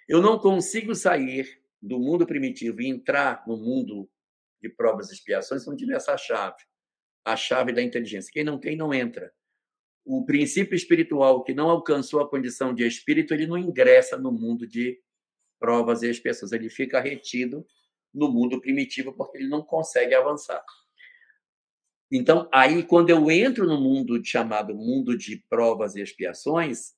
[0.07, 4.09] Eu não consigo sair do mundo primitivo e entrar no mundo
[4.61, 6.63] de provas e expiações se não tiver essa chave,
[7.25, 8.31] a chave da inteligência.
[8.31, 9.31] Quem não tem, não entra
[10.11, 14.65] o princípio espiritual que não alcançou a condição de espírito, ele não ingressa no mundo
[14.65, 14.99] de
[15.59, 17.65] provas e expiações, ele fica retido
[18.13, 20.63] no mundo primitivo porque ele não consegue avançar.
[22.11, 26.93] Então, aí, quando eu entro no mundo chamado mundo de provas e expiações,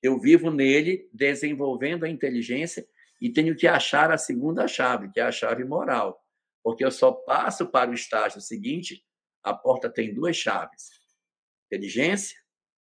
[0.00, 2.86] eu vivo nele desenvolvendo a inteligência
[3.20, 6.20] e tenho que achar a segunda chave, que é a chave moral.
[6.62, 9.04] Porque eu só passo para o estágio seguinte,
[9.42, 10.90] a porta tem duas chaves:
[11.66, 12.38] inteligência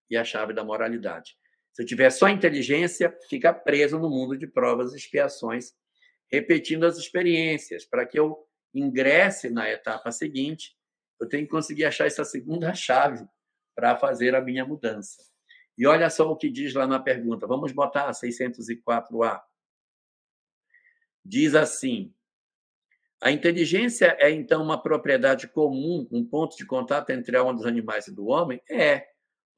[0.10, 1.39] e a chave da moralidade.
[1.74, 5.74] Se eu tiver só inteligência, fica preso no mundo de provas e expiações,
[6.32, 7.86] repetindo as experiências.
[7.86, 8.38] Para que eu
[8.74, 10.76] ingresse na etapa seguinte,
[11.20, 13.26] eu tenho que conseguir achar essa segunda chave
[13.76, 15.22] para fazer a minha mudança.
[15.78, 17.48] E olha só o que diz lá na pergunta.
[17.48, 19.42] Vamos botar 604A.
[21.24, 22.14] Diz assim:
[23.22, 27.66] a inteligência é então uma propriedade comum, um ponto de contato entre a alma dos
[27.66, 28.62] animais e do homem?
[28.70, 29.08] É.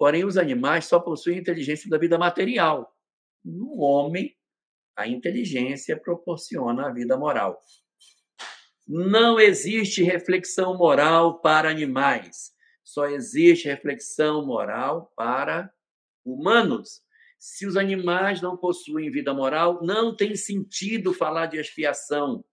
[0.02, 2.92] Porém, os animais só possuem inteligência da vida material.
[3.46, 4.36] No homem,
[4.96, 7.62] a inteligência proporciona a vida moral.
[8.88, 12.52] Não existe reflexão moral para animais.
[12.84, 15.72] Só existe reflexão moral para
[16.26, 17.04] humanos.
[17.38, 22.44] Se os animais não possuem vida moral, não tem sentido falar de expiação.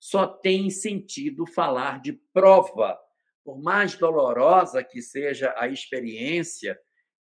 [0.00, 2.98] Só tem sentido falar de prova.
[3.44, 6.76] Por mais dolorosa que seja a experiência,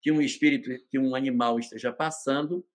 [0.02, 2.68] que um espírito, que um animal esteja passando,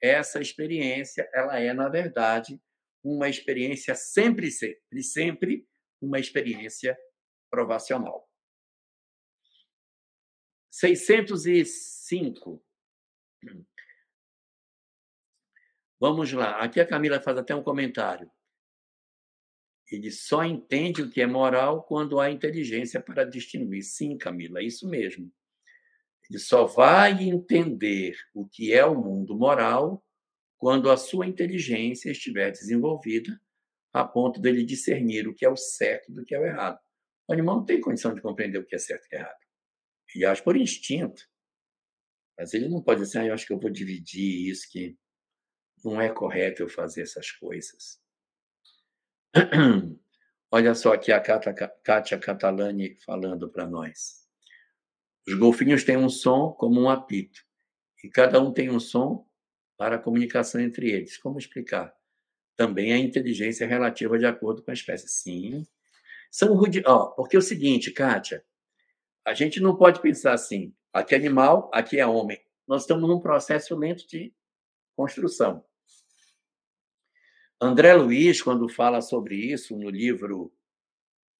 [0.00, 2.60] essa experiência, ela é, na verdade,
[3.02, 5.66] uma experiência sempre, sempre, sempre
[6.00, 6.96] uma experiência
[7.50, 8.28] provacional.
[10.70, 12.62] 605.
[16.00, 16.58] Vamos lá.
[16.58, 18.30] Aqui a Camila faz até um comentário.
[19.90, 23.82] Ele só entende o que é moral quando há inteligência para distinguir.
[23.82, 25.32] Sim, Camila, é isso mesmo.
[26.30, 30.04] Ele só vai entender o que é o mundo moral
[30.58, 33.38] quando a sua inteligência estiver desenvolvida
[33.92, 36.80] a ponto dele discernir o que é o certo do que é o errado.
[37.28, 39.18] O animal não tem condição de compreender o que é certo e o que é
[39.20, 39.38] errado.
[40.14, 41.22] Ele age por instinto.
[42.36, 44.98] Mas ele não pode dizer, ah, eu acho que eu vou dividir isso, que
[45.84, 48.00] não é correto eu fazer essas coisas.
[50.50, 54.23] Olha só aqui a Kátia Catalani falando para nós.
[55.26, 57.40] Os golfinhos têm um som como um apito,
[58.02, 59.26] e cada um tem um som
[59.76, 61.16] para a comunicação entre eles.
[61.16, 61.94] Como explicar?
[62.56, 65.08] também a inteligência relativa de acordo com a espécie.
[65.08, 65.66] Sim.
[66.30, 66.82] São rudi...
[66.86, 68.44] oh, porque é o seguinte, Kátia,
[69.24, 72.40] a gente não pode pensar assim, aqui é animal, aqui é homem.
[72.66, 74.34] Nós estamos num processo lento de
[74.96, 75.64] construção.
[77.60, 80.52] André Luiz, quando fala sobre isso no livro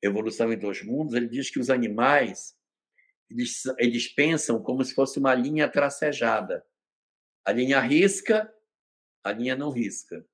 [0.02, 2.56] Evolução em Dois Mundos, ele diz que os animais
[3.30, 6.64] eles, eles pensam como se fosse uma linha tracejada.
[7.44, 8.52] A linha risca,
[9.22, 10.26] a linha não risca.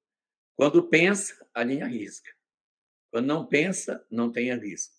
[0.56, 2.30] Quando pensa, a linha risca.
[3.10, 4.94] Quando não pensa, não tem risco.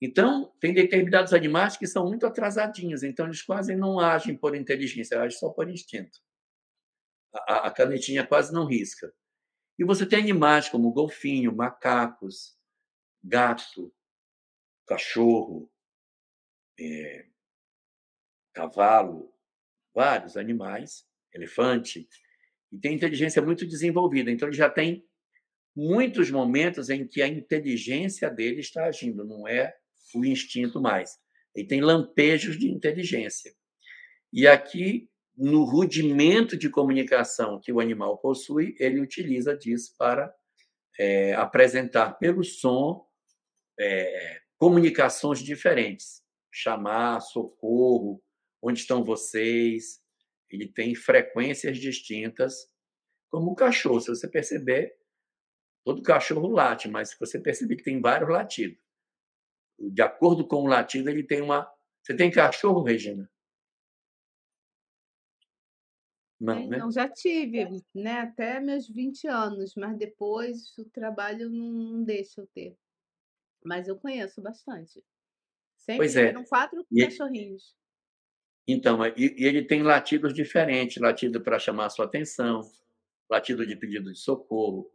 [0.00, 5.20] Então, tem determinados animais que são muito atrasadinhos, então eles quase não agem por inteligência,
[5.20, 6.18] agem só por instinto.
[7.32, 9.12] A, a canetinha quase não risca.
[9.78, 12.58] E você tem animais como golfinho, macacos,
[13.22, 13.92] gato,
[14.86, 15.70] cachorro,
[16.80, 17.26] é,
[18.52, 19.32] cavalo,
[19.94, 22.08] vários animais, elefante,
[22.72, 24.30] e tem inteligência muito desenvolvida.
[24.30, 25.04] Então, ele já tem
[25.74, 29.74] muitos momentos em que a inteligência dele está agindo, não é
[30.14, 31.18] o instinto mais.
[31.54, 33.54] Ele tem lampejos de inteligência.
[34.32, 40.32] E aqui no rudimento de comunicação que o animal possui, ele utiliza disso para
[40.98, 43.06] é, apresentar pelo som
[43.78, 46.22] é, comunicações diferentes.
[46.50, 48.22] Chamar, socorro,
[48.62, 50.02] onde estão vocês.
[50.50, 52.70] Ele tem frequências distintas,
[53.30, 54.00] como o cachorro.
[54.00, 54.96] Se você perceber,
[55.84, 58.78] todo cachorro late, mas se você perceber que tem vários latidos.
[59.78, 61.70] De acordo com o latido, ele tem uma.
[62.02, 63.30] Você tem cachorro, Regina?
[66.40, 66.78] Não, né?
[66.78, 68.20] Não, já tive, né?
[68.20, 72.76] Até meus 20 anos, mas depois o trabalho não deixa eu ter.
[73.62, 75.04] Mas eu conheço bastante.
[75.80, 76.28] Sempre pois é.
[76.28, 77.74] eram quatro e cachorrinhos.
[78.68, 82.60] Então, e, e ele tem latidos diferentes, latido para chamar a sua atenção,
[83.28, 84.92] latido de pedido de socorro.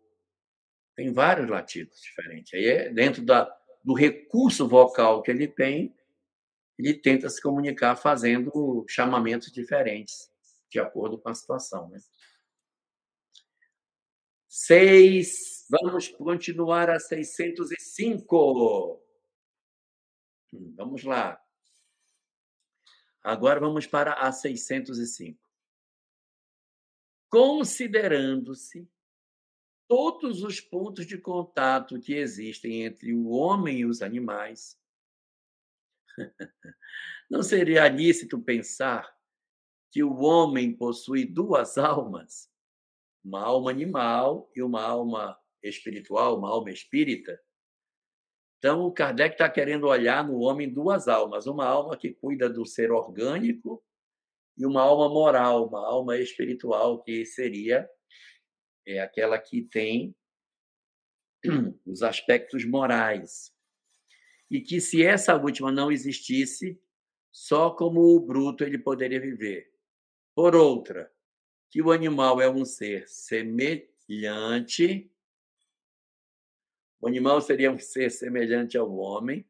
[0.96, 2.54] Tem vários latidos diferentes.
[2.54, 5.94] Aí é dentro da, do recurso vocal que ele tem,
[6.78, 10.30] ele tenta se comunicar fazendo chamamentos diferentes
[10.70, 11.90] de acordo com a situação.
[11.90, 12.00] Né?
[14.48, 19.05] Seis, vamos continuar a 605.
[20.56, 21.42] Hum, vamos lá.
[23.22, 25.44] Agora vamos para a 605.
[27.30, 28.90] Considerando-se
[29.88, 34.80] todos os pontos de contato que existem entre o homem e os animais,
[37.30, 39.14] não seria lícito pensar
[39.92, 42.50] que o homem possui duas almas,
[43.24, 47.42] uma alma animal e uma alma espiritual, uma alma espírita.
[48.66, 52.66] Então, o Kardec está querendo olhar no homem duas almas: uma alma que cuida do
[52.66, 53.86] ser orgânico
[54.58, 57.88] e uma alma moral, uma alma espiritual, que seria
[58.84, 60.16] é, aquela que tem
[61.86, 63.54] os aspectos morais.
[64.50, 66.82] E que, se essa última não existisse,
[67.32, 69.72] só como o bruto ele poderia viver.
[70.34, 71.14] Por outra,
[71.70, 73.88] que o animal é um ser semelhante,
[77.02, 79.46] o animal seria um ser semelhante ao homem,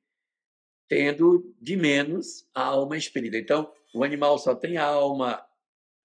[0.87, 3.37] tendo de menos a alma espírita.
[3.37, 5.43] Então, o animal só tem a alma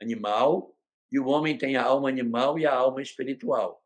[0.01, 0.77] animal
[1.11, 3.85] e o homem tem a alma animal e a alma espiritual.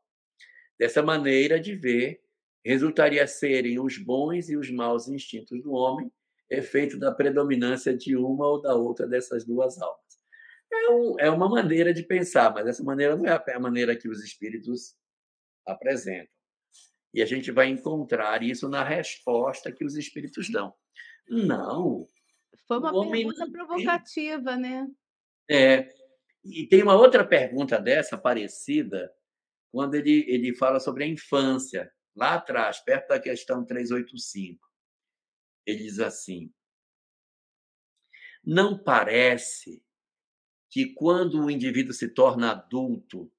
[0.78, 2.22] Dessa maneira de ver,
[2.64, 6.12] resultaria serem os bons e os maus instintos do homem,
[6.50, 10.04] efeito da predominância de uma ou da outra dessas duas almas.
[10.72, 14.08] É, um, é uma maneira de pensar, mas essa maneira não é a maneira que
[14.08, 14.94] os espíritos
[15.66, 16.33] apresentam.
[17.14, 20.74] E a gente vai encontrar isso na resposta que os espíritos dão.
[21.29, 22.09] Não.
[22.66, 24.88] Foi uma pergunta provocativa, né?
[25.48, 25.88] É.
[26.44, 29.11] E tem uma outra pergunta dessa, parecida,
[29.70, 34.61] quando ele, ele fala sobre a infância, lá atrás, perto da questão 385.
[35.64, 36.53] Ele diz assim:
[38.44, 39.83] Não parece
[40.69, 43.33] que quando o indivíduo se torna adulto,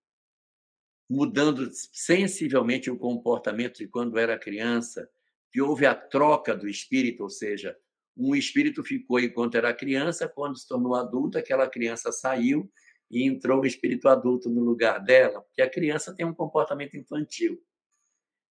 [1.10, 5.10] mudando sensivelmente o comportamento de quando era criança,
[5.52, 7.78] que houve a troca do espírito, ou seja,
[8.18, 12.72] um espírito ficou enquanto era criança, quando se tornou adulto, aquela criança saiu
[13.12, 17.62] e entrou o espírito adulto no lugar dela, porque a criança tem um comportamento infantil.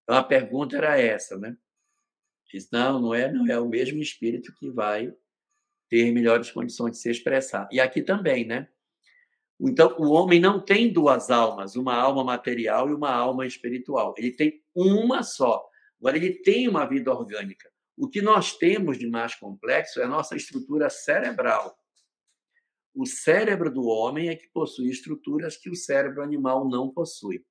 [0.03, 1.57] Então a pergunta era essa, né?
[2.51, 5.13] Diz, não, não é, não é o mesmo espírito que vai
[5.89, 7.69] ter melhores condições de se expressar.
[7.73, 8.69] E aqui também, né?
[9.61, 14.15] Então, o homem não tem duas almas, uma alma material e uma alma espiritual.
[14.19, 15.65] Ele tem uma só.
[16.01, 17.71] Agora, ele tem uma vida orgânica.
[17.97, 21.79] O que nós temos de mais complexo é a nossa estrutura cerebral.
[22.95, 27.45] O cérebro do homem é que possui estruturas que o cérebro animal não possui.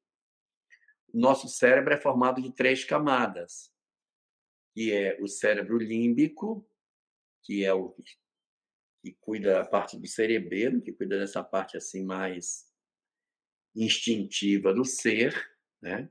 [1.13, 3.71] nosso cérebro é formado de três camadas,
[4.73, 6.67] que é o cérebro límbico,
[7.43, 8.22] que é o que
[9.11, 12.65] cuida da parte do cerebelo, que cuida dessa parte assim mais
[13.75, 15.35] instintiva do ser,
[15.81, 16.09] né?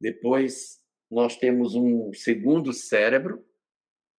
[0.00, 0.80] Depois
[1.10, 3.44] nós temos um segundo cérebro,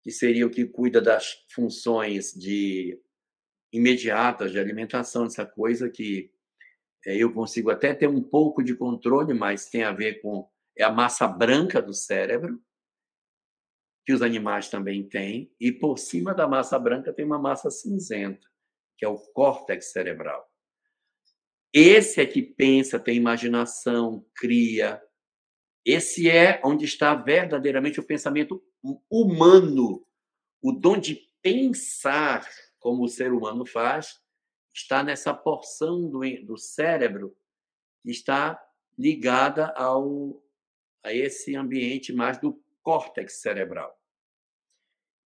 [0.02, 3.00] que seria o que cuida das funções de
[3.72, 6.32] imediatas de alimentação, essa coisa que
[7.06, 10.84] é, eu consigo até ter um pouco de controle, mas tem a ver com é
[10.84, 12.62] a massa branca do cérebro,
[14.08, 18.48] que os animais também têm, e por cima da massa branca tem uma massa cinzenta,
[18.96, 20.50] que é o córtex cerebral.
[21.74, 24.98] Esse é que pensa, tem imaginação, cria.
[25.84, 28.64] Esse é onde está verdadeiramente o pensamento
[29.10, 30.02] humano,
[30.62, 32.48] o dom de pensar
[32.78, 34.22] como o ser humano faz,
[34.72, 37.36] está nessa porção do, do cérebro
[38.02, 38.58] que está
[38.98, 40.42] ligada ao,
[41.04, 43.97] a esse ambiente mais do córtex cerebral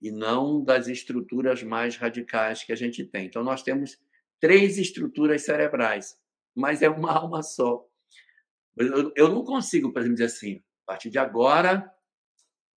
[0.02, 3.26] e não das estruturas mais radicais que a gente tem.
[3.26, 3.96] Então, nós temos
[4.40, 6.18] três estruturas cerebrais,
[6.54, 7.86] mas é uma alma só.
[9.14, 11.88] Eu, não consigo, por exemplo, dizer assim, a partir de agora,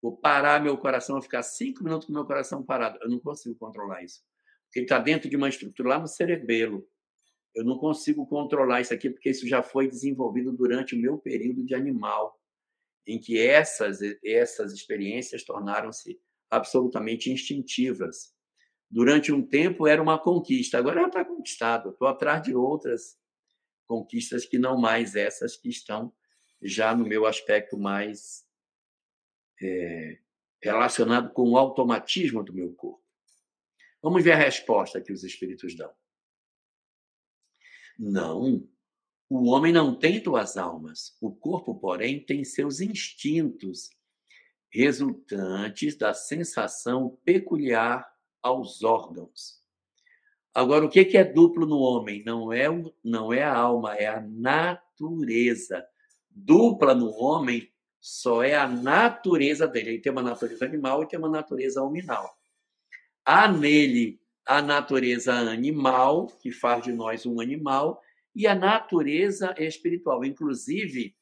[0.01, 2.99] vou parar meu coração, vou ficar cinco minutos com meu coração parado.
[3.01, 4.23] Eu não consigo controlar isso
[4.71, 6.85] que está dentro de uma estrutura lá no cerebelo.
[7.55, 11.65] Eu não consigo controlar isso aqui porque isso já foi desenvolvido durante o meu período
[11.65, 12.37] de animal,
[13.07, 16.19] em que essas essas experiências tornaram-se
[16.55, 18.33] absolutamente instintivas.
[18.89, 21.89] Durante um tempo era uma conquista, agora já está conquistado.
[21.89, 23.17] Estou atrás de outras
[23.87, 26.13] conquistas que não mais essas que estão
[26.61, 28.45] já no meu aspecto mais
[29.61, 30.19] é,
[30.61, 33.03] relacionado com o automatismo do meu corpo.
[34.01, 35.91] Vamos ver a resposta que os espíritos dão.
[37.97, 38.67] Não,
[39.29, 41.17] o homem não tem duas almas.
[41.21, 43.89] O corpo, porém, tem seus instintos,
[44.75, 48.05] resultantes da sensação peculiar
[48.41, 49.63] aos órgãos.
[50.53, 52.23] Agora, o que é duplo no homem?
[52.25, 52.65] Não é,
[53.03, 55.85] não é a alma, é a natureza.
[56.29, 57.71] Dupla no homem
[58.01, 59.91] só é a natureza dele.
[59.91, 62.37] Ele tem uma natureza animal e tem uma natureza hominal.
[63.23, 68.01] Há nele a natureza animal, que faz de nós um animal,
[68.35, 70.23] e a natureza espiritual.
[70.23, 71.15] Inclusive,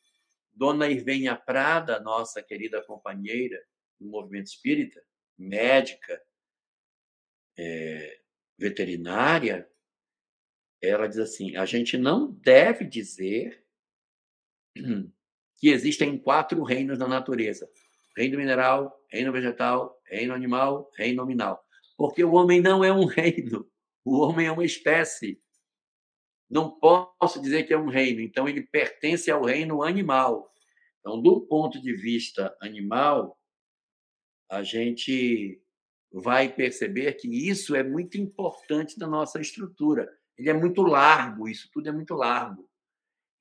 [0.53, 3.61] Dona Irvênia Prada, nossa querida companheira
[3.99, 5.03] do movimento espírita,
[5.37, 6.21] médica,
[7.57, 8.19] é,
[8.57, 9.69] veterinária,
[10.81, 13.65] ela diz assim: a gente não deve dizer
[15.57, 17.69] que existem quatro reinos da natureza:
[18.15, 21.63] reino mineral, reino vegetal, reino animal, reino nominal.
[21.97, 23.69] Porque o homem não é um reino,
[24.03, 25.41] o homem é uma espécie.
[26.53, 30.53] Não posso dizer que é um reino, então ele pertence ao reino animal.
[30.99, 33.39] Então, do ponto de vista animal,
[34.47, 35.59] a gente
[36.11, 40.07] vai perceber que isso é muito importante na nossa estrutura.
[40.37, 42.69] Ele é muito largo, isso tudo é muito largo.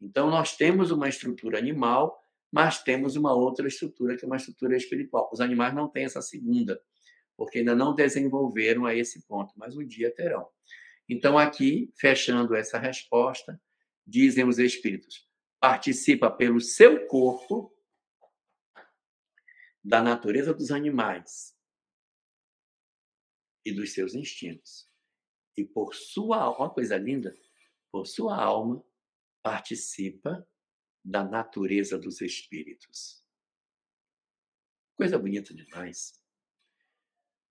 [0.00, 2.18] Então, nós temos uma estrutura animal,
[2.50, 5.28] mas temos uma outra estrutura, que é uma estrutura espiritual.
[5.30, 6.80] Os animais não têm essa segunda
[7.36, 10.48] porque ainda não desenvolveram a esse ponto, mas um dia terão.
[11.08, 13.60] Então, aqui, fechando essa resposta,
[14.06, 15.28] dizem os espíritos:
[15.60, 17.72] participa pelo seu corpo
[19.82, 21.56] da natureza dos animais
[23.64, 24.88] e dos seus instintos.
[25.56, 27.36] E por sua alma, coisa linda,
[27.90, 28.82] por sua alma,
[29.42, 30.46] participa
[31.04, 33.22] da natureza dos espíritos.
[34.96, 36.22] Coisa bonita demais.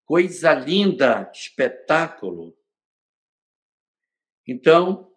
[0.04, 2.56] Coisa linda, espetáculo.
[4.46, 5.12] Então,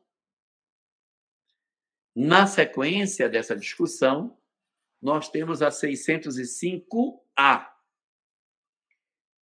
[2.15, 4.39] na sequência dessa discussão,
[5.01, 7.69] nós temos a 605A,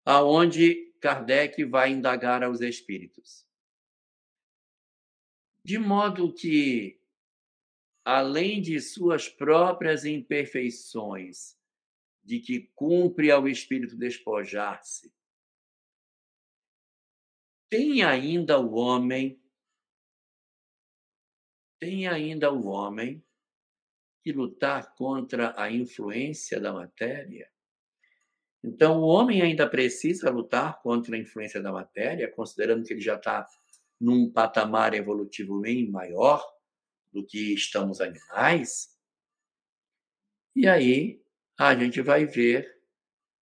[0.05, 3.47] aonde Kardec vai indagar aos espíritos.
[5.63, 7.01] De modo que,
[8.05, 11.57] além de suas próprias imperfeições,
[12.25, 15.15] de que cumpre ao espírito despojar-se,
[17.71, 19.41] tem ainda o homem,
[21.79, 23.25] tem ainda o homem
[24.23, 27.51] que lutar contra a influência da matéria.
[28.63, 33.15] Então, o homem ainda precisa lutar contra a influência da matéria, considerando que ele já
[33.15, 33.47] está
[34.01, 36.45] num patamar evolutivo bem maior
[37.13, 38.89] do que estamos animais.
[40.55, 41.23] E aí
[41.57, 42.77] a gente vai ver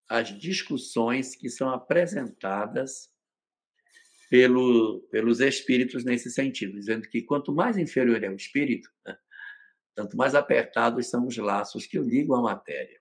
[0.08, 3.13] as discussões que são apresentadas
[4.30, 8.90] pelo, pelos espíritos nesse sentido, dizendo que quanto mais inferior é o espírito,
[9.94, 13.00] tanto mais apertados são os laços que o ligam à matéria.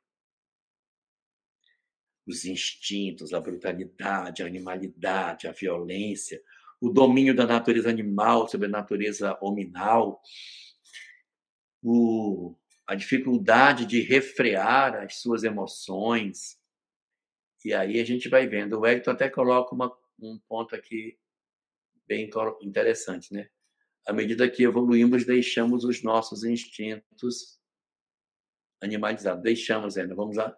[2.25, 6.41] Os instintos, a brutalidade, a animalidade, a violência,
[6.79, 10.21] o domínio da natureza animal sobre a natureza hominal,
[11.81, 12.55] o,
[12.87, 16.57] a dificuldade de refrear as suas emoções.
[17.65, 18.79] E aí a gente vai vendo.
[18.79, 21.17] O Hélio até coloca uma, um ponto aqui
[22.07, 22.29] bem
[22.61, 23.49] interessante, né?
[24.05, 27.59] À medida que evoluímos, deixamos os nossos instintos
[28.81, 29.41] animalizados.
[29.41, 30.13] Deixamos ainda.
[30.13, 30.55] Vamos lá.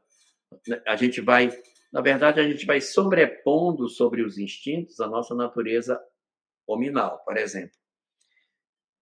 [0.87, 1.49] A gente vai,
[1.91, 6.01] na verdade, a gente vai sobrepondo sobre os instintos a nossa natureza
[6.65, 7.77] hominal, por exemplo.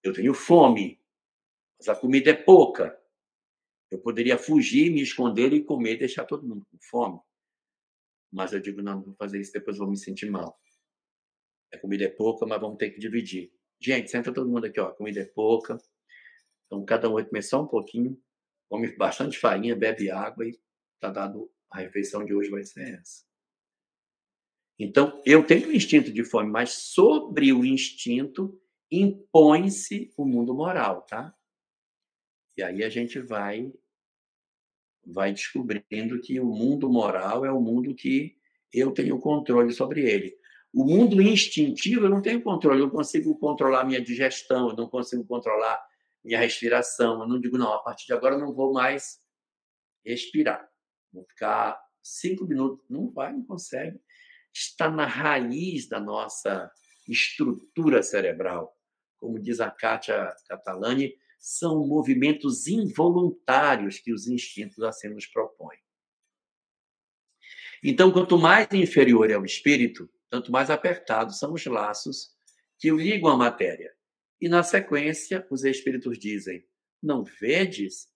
[0.02, 0.98] Eu tenho fome,
[1.78, 2.98] mas a comida é pouca.
[3.90, 7.20] Eu poderia fugir, me esconder e comer, deixar todo mundo com fome.
[8.32, 10.58] Mas eu digo, não, não vou fazer isso, depois vou me sentir mal.
[11.72, 13.52] A comida é pouca, mas vamos ter que dividir.
[13.80, 14.88] Gente, senta todo mundo aqui, ó.
[14.88, 15.78] A comida é pouca.
[16.66, 18.20] Então, cada um vai comer só um pouquinho.
[18.68, 20.58] Come bastante farinha, bebe água e
[21.00, 21.50] tá dado.
[21.70, 23.24] A refeição de hoje vai ser essa.
[24.78, 28.60] Então, eu tenho o instinto de fome, mas sobre o instinto
[28.90, 31.34] impõe-se o mundo moral, tá?
[32.56, 33.72] E aí a gente vai
[35.04, 38.36] vai descobrindo que o mundo moral é o mundo que
[38.72, 40.36] eu tenho controle sobre ele.
[40.72, 44.88] O mundo instintivo eu não tenho controle, eu não consigo controlar minha digestão, eu não
[44.88, 45.80] consigo controlar
[46.24, 47.20] minha respiração.
[47.20, 49.20] Eu não digo, não, a partir de agora eu não vou mais
[50.04, 50.68] respirar.
[51.12, 52.84] Vou ficar cinco minutos.
[52.88, 54.00] Não vai, não consegue.
[54.52, 56.70] Está na raiz da nossa
[57.08, 58.76] estrutura cerebral.
[59.18, 65.78] Como diz a Kátia Catalani, são movimentos involuntários que os instintos assim nos propõem.
[67.82, 72.36] Então, quanto mais inferior é o espírito, tanto mais apertados são os laços
[72.78, 73.96] que o ligam à matéria.
[74.38, 76.62] E na sequência, os espíritos dizem:
[77.02, 78.12] Não vedes?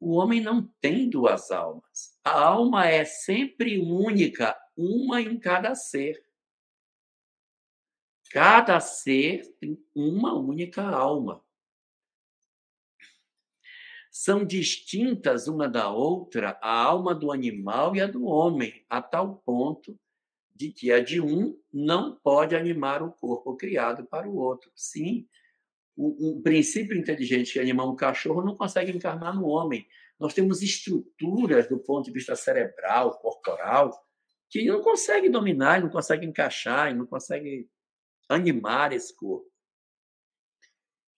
[0.00, 2.18] O homem não tem duas almas.
[2.24, 6.24] A alma é sempre única, uma em cada ser.
[8.30, 11.41] Cada ser tem uma única alma
[14.12, 19.36] são distintas uma da outra a alma do animal e a do homem, a tal
[19.38, 19.98] ponto
[20.54, 24.70] de que a de um não pode animar o corpo criado para o outro.
[24.76, 25.26] Sim,
[25.96, 29.88] o, um princípio inteligente que anima um cachorro não consegue encarnar no homem.
[30.20, 33.98] Nós temos estruturas do ponto de vista cerebral, corporal,
[34.50, 37.66] que não consegue dominar, não consegue encaixar, não consegue
[38.28, 39.50] animar esse corpo.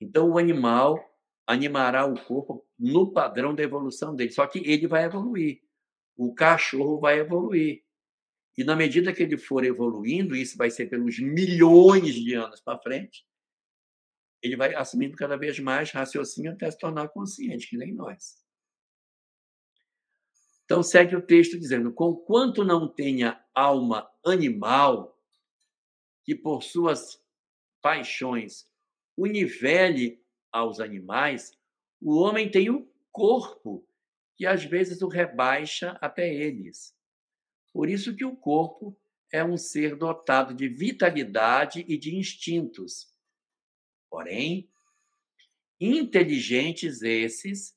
[0.00, 1.13] Então, o animal
[1.46, 4.30] animará o corpo no padrão da evolução dele.
[4.30, 5.60] Só que ele vai evoluir.
[6.16, 7.82] O cachorro vai evoluir.
[8.56, 12.78] E na medida que ele for evoluindo, isso vai ser pelos milhões de anos para
[12.78, 13.26] frente,
[14.40, 18.44] ele vai assumindo cada vez mais raciocínio até se tornar consciente, que nem nós.
[20.64, 25.18] Então segue o texto dizendo: Conquanto não tenha alma animal,
[26.24, 27.20] que por suas
[27.82, 28.66] paixões
[29.16, 30.23] o nivele
[30.54, 31.50] aos animais,
[32.00, 33.84] o homem tem o corpo
[34.36, 36.94] que às vezes o rebaixa até eles.
[37.72, 38.96] Por isso que o corpo
[39.32, 43.12] é um ser dotado de vitalidade e de instintos.
[44.08, 44.70] Porém,
[45.80, 47.76] inteligentes esses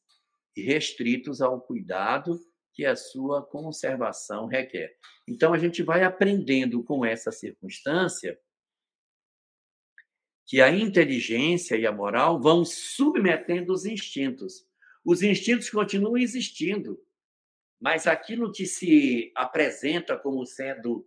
[0.55, 2.39] e restritos ao cuidado
[2.73, 4.95] que a sua conservação requer.
[5.27, 8.39] Então a gente vai aprendendo com essa circunstância
[10.47, 14.65] que a inteligência e a moral vão submetendo os instintos.
[15.03, 16.97] Os instintos continuam existindo,
[17.79, 21.05] mas aquilo que se apresenta como sendo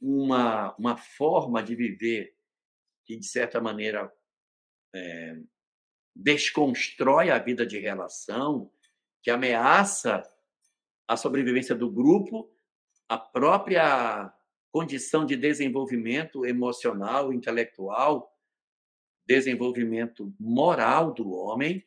[0.00, 2.36] uma, uma forma de viver
[3.04, 4.12] que, de certa maneira,
[4.94, 5.36] é,
[6.14, 8.70] desconstrói a vida de relação,
[9.22, 10.22] que ameaça
[11.08, 12.50] a sobrevivência do grupo,
[13.08, 14.32] a própria
[14.70, 18.35] condição de desenvolvimento emocional, intelectual,
[19.26, 21.84] desenvolvimento moral do homem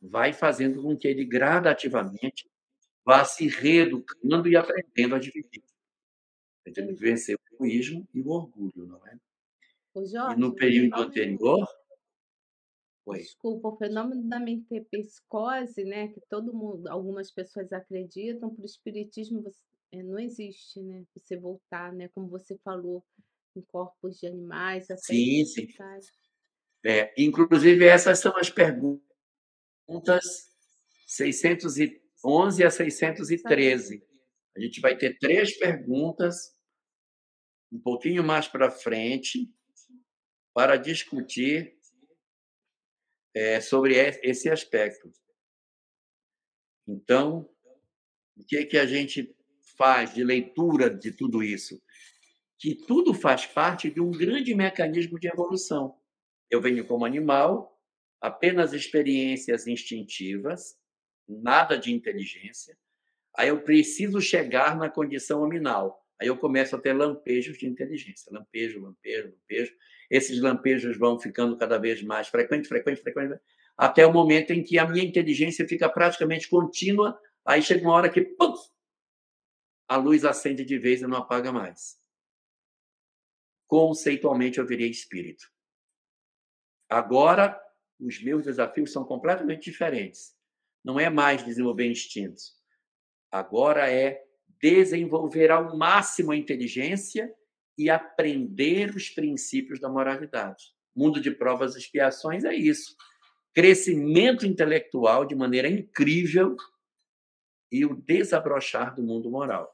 [0.00, 2.48] vai fazendo com que ele gradativamente
[3.04, 5.62] vá se reeducando e aprendendo a dividir.
[6.66, 6.96] Entendeu?
[6.96, 9.18] Vencer o egoísmo e o orgulho, não é?
[10.06, 11.68] Jorge, e no período anterior.
[13.06, 13.18] Oi.
[13.18, 19.42] Desculpa, o fenômeno da metempsicose, né, que todo mundo, algumas pessoas acreditam, para o espiritismo
[19.42, 19.60] você,
[19.92, 21.04] é, não existe, né?
[21.14, 23.04] Você voltar, né, como você falou,
[23.54, 25.68] em corpos de animais, até sim, sim.
[26.86, 29.00] É, inclusive, essas são as perguntas
[31.06, 34.06] 611 a 613.
[34.56, 36.54] A gente vai ter três perguntas
[37.72, 39.50] um pouquinho mais para frente
[40.52, 41.76] para discutir
[43.34, 45.10] é, sobre esse aspecto.
[46.86, 47.48] Então,
[48.36, 49.34] o que, é que a gente
[49.76, 51.82] faz de leitura de tudo isso?
[52.58, 55.98] Que tudo faz parte de um grande mecanismo de evolução.
[56.54, 57.76] Eu venho como animal,
[58.20, 60.78] apenas experiências instintivas,
[61.28, 62.78] nada de inteligência.
[63.36, 66.00] Aí eu preciso chegar na condição nominal.
[66.20, 68.32] Aí eu começo a ter lampejos de inteligência.
[68.32, 69.74] Lampejo, lampejo, lampejo.
[70.08, 73.36] Esses lampejos vão ficando cada vez mais frequentes, frequentes, frequentes,
[73.76, 77.18] até o momento em que a minha inteligência fica praticamente contínua.
[77.44, 78.54] Aí chega uma hora que pum,
[79.88, 81.98] a luz acende de vez e não apaga mais.
[83.66, 85.52] Conceitualmente eu virei espírito.
[86.94, 87.60] Agora,
[87.98, 90.32] os meus desafios são completamente diferentes.
[90.84, 92.52] Não é mais desenvolver instintos.
[93.32, 94.22] Agora é
[94.60, 97.34] desenvolver ao máximo a inteligência
[97.76, 100.72] e aprender os princípios da moralidade.
[100.94, 102.94] Mundo de provas e expiações é isso.
[103.52, 106.56] Crescimento intelectual de maneira incrível
[107.72, 109.68] e o desabrochar do mundo moral.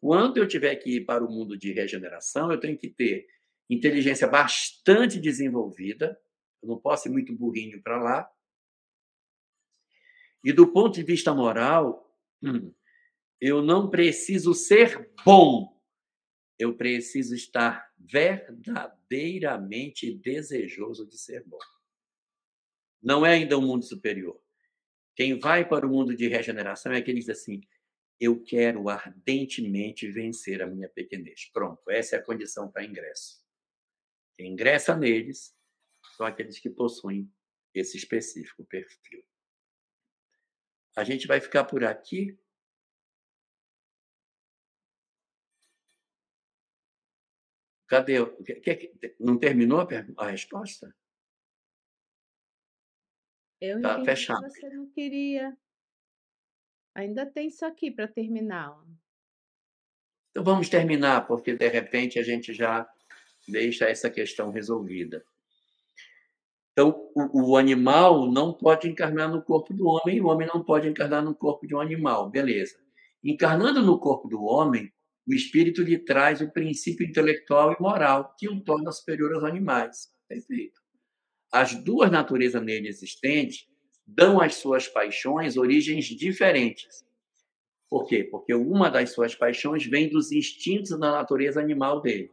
[0.00, 3.26] Quando eu tiver que ir para o mundo de regeneração, eu tenho que ter
[3.68, 6.16] inteligência bastante desenvolvida,
[6.66, 8.30] eu não posso ir muito burrinho para lá.
[10.44, 12.12] E do ponto de vista moral,
[12.42, 12.74] hum,
[13.40, 15.80] eu não preciso ser bom,
[16.58, 21.58] eu preciso estar verdadeiramente desejoso de ser bom.
[23.02, 24.40] Não é ainda um mundo superior.
[25.14, 27.62] Quem vai para o mundo de regeneração é aquele que diz assim:
[28.20, 31.50] eu quero ardentemente vencer a minha pequenez.
[31.52, 33.42] Pronto, essa é a condição para ingresso.
[34.34, 35.55] Quem ingressa neles
[36.16, 37.30] são aqueles que possuem
[37.74, 39.22] esse específico perfil.
[40.96, 42.38] A gente vai ficar por aqui.
[47.86, 48.16] Cadê?
[49.20, 49.86] Não terminou
[50.16, 50.96] a, resposta?
[53.60, 54.42] Eu tá fechado.
[54.42, 55.56] que você não queria.
[56.94, 58.82] Ainda tem isso aqui para terminar.
[60.30, 62.90] Então vamos terminar, porque de repente a gente já
[63.46, 65.24] deixa essa questão resolvida.
[66.78, 70.86] Então, o, o, animal não pode encarnar no corpo do homem, o homem não pode
[70.86, 72.76] encarnar no corpo de um animal, beleza.
[73.24, 74.92] Encarnando no corpo do homem,
[75.26, 80.12] o espírito lhe traz o princípio intelectual e moral que o torna superior aos animais.
[80.28, 80.78] Perfeito.
[81.50, 83.66] As duas naturezas nele existentes
[84.06, 87.06] dão às suas paixões origens diferentes.
[87.88, 88.22] Por quê?
[88.22, 92.30] Porque uma das suas paixões vem dos instintos da natureza animal dele,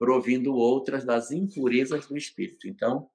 [0.00, 2.66] provindo outras das impurezas do espírito.
[2.66, 3.10] Então,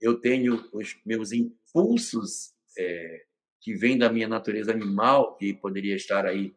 [0.00, 3.24] eu tenho os meus impulsos é,
[3.60, 6.52] que vêm da minha natureza animal, que poderia estar aí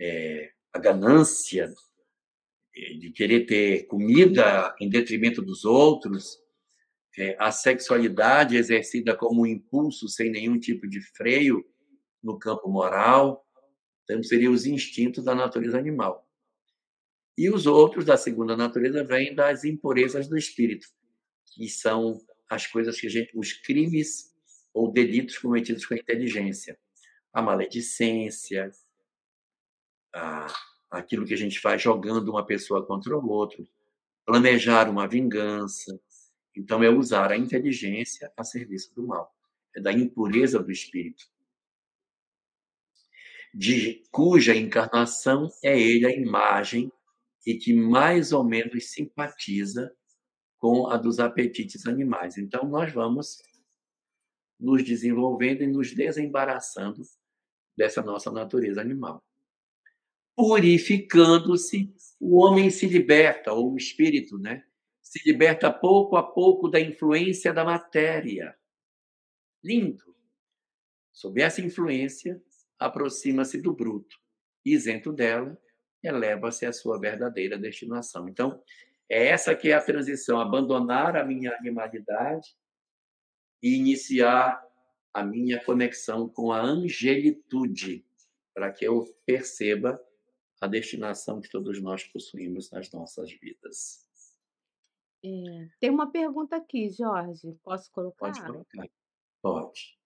[0.00, 1.70] é, a ganância
[2.74, 6.38] é, de querer ter comida em detrimento dos outros,
[7.18, 11.62] é, a sexualidade exercida como um impulso sem nenhum tipo de freio
[12.22, 13.46] no campo moral,
[14.04, 16.25] então seriam os instintos da natureza animal.
[17.36, 20.88] E os outros da segunda natureza vêm das impurezas do espírito,
[21.54, 22.18] que são
[22.48, 24.34] as coisas que a gente, os crimes
[24.72, 26.78] ou delitos cometidos com a inteligência,
[27.32, 28.70] a maledicência,
[30.14, 30.46] a,
[30.90, 33.68] aquilo que a gente faz jogando uma pessoa contra o outro,
[34.24, 35.98] planejar uma vingança.
[36.54, 39.30] Então, é usar a inteligência a serviço do mal,
[39.74, 41.26] é da impureza do espírito,
[43.52, 46.90] de cuja encarnação é ele a imagem
[47.46, 49.94] e que mais ou menos simpatiza
[50.58, 52.36] com a dos apetites animais.
[52.36, 53.38] Então, nós vamos
[54.58, 57.02] nos desenvolvendo e nos desembaraçando
[57.76, 59.22] dessa nossa natureza animal
[60.36, 61.90] purificando-se,
[62.20, 64.62] o homem se liberta, ou o espírito, né?
[65.02, 68.54] Se liberta pouco a pouco da influência da matéria.
[69.64, 70.04] Lindo.
[71.10, 72.40] Sob essa influência,
[72.78, 74.14] aproxima-se do bruto.
[74.62, 75.58] Isento dela,
[76.06, 78.28] eleva-se à sua verdadeira destinação.
[78.28, 78.62] Então,
[79.08, 82.56] é essa que é a transição, abandonar a minha animalidade
[83.62, 84.64] e iniciar
[85.14, 88.04] a minha conexão com a angelitude,
[88.54, 90.00] para que eu perceba
[90.60, 94.06] a destinação que todos nós possuímos nas nossas vidas.
[95.24, 97.56] É, tem uma pergunta aqui, Jorge.
[97.62, 98.32] Posso colocar?
[98.32, 98.88] Pode colocar.
[99.42, 99.98] Pode.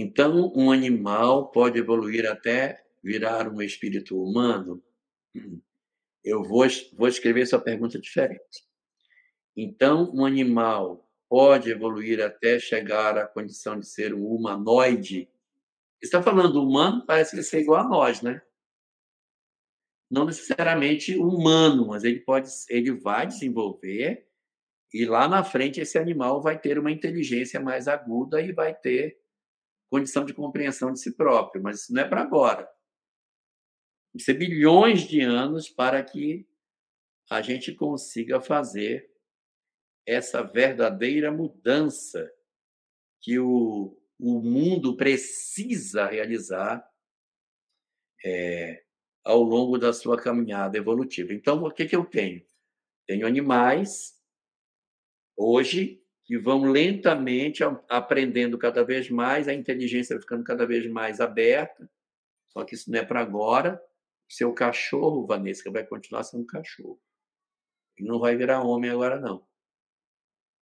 [0.00, 4.82] Então, um animal pode evoluir até virar um espírito humano?
[6.24, 8.64] Eu vou, vou escrever essa pergunta diferente.
[9.56, 15.28] Então, um animal pode evoluir até chegar à condição de ser um humanoide
[16.02, 18.40] está falando humano, parece que ser igual a nós, né?
[20.10, 24.26] Não necessariamente humano, mas ele pode, ele vai desenvolver
[24.92, 29.19] E lá na frente, esse animal vai ter uma inteligência mais aguda e vai ter
[29.90, 31.62] condição de compreensão de si próprio.
[31.62, 32.62] Mas isso não é para agora.
[34.14, 36.48] Vai ser bilhões de anos para que
[37.30, 39.10] a gente consiga fazer
[40.06, 42.28] essa verdadeira mudança
[43.20, 46.84] que o, o mundo precisa realizar
[48.24, 48.82] é,
[49.24, 51.32] ao longo da sua caminhada evolutiva.
[51.32, 52.44] Então, o que, que eu tenho?
[53.06, 54.20] Tenho animais,
[55.36, 55.99] hoje,
[56.30, 61.90] que vão lentamente aprendendo cada vez mais, a inteligência vai ficando cada vez mais aberta,
[62.50, 63.82] só que isso não é para agora.
[64.28, 67.00] Seu cachorro, Vanessa, vai continuar sendo cachorro.
[67.98, 69.44] Ele não vai virar homem agora, não.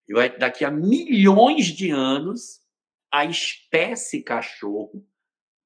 [0.08, 2.62] E vai, daqui a milhões de anos,
[3.12, 5.06] a espécie cachorro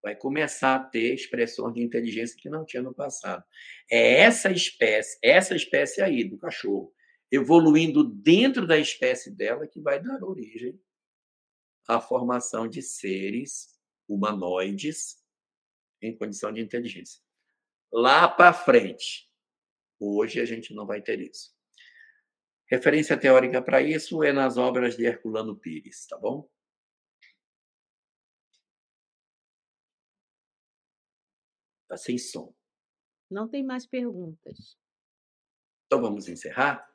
[0.03, 3.45] vai começar a ter expressões de inteligência que não tinha no passado.
[3.89, 6.93] É essa espécie, essa espécie aí do cachorro,
[7.33, 10.79] evoluindo dentro da espécie dela que vai dar origem
[11.89, 15.25] à formação de seres humanoides
[16.03, 17.23] em condição de inteligência.
[17.91, 19.31] Lá para frente,
[19.99, 21.57] hoje a gente não vai ter isso.
[22.67, 26.51] Referência teórica para isso é nas obras de Herculano Pires, tá bom?
[31.89, 32.55] Tá sem som.
[33.31, 34.79] Não tem mais perguntas.
[35.87, 36.92] Então vamos encerrar?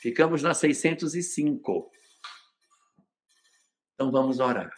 [0.00, 1.90] Ficamos na 605.
[3.94, 4.72] Então vamos orar.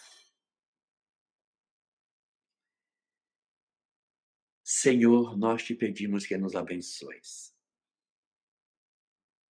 [4.65, 7.55] Senhor, nós te pedimos que nos abençoes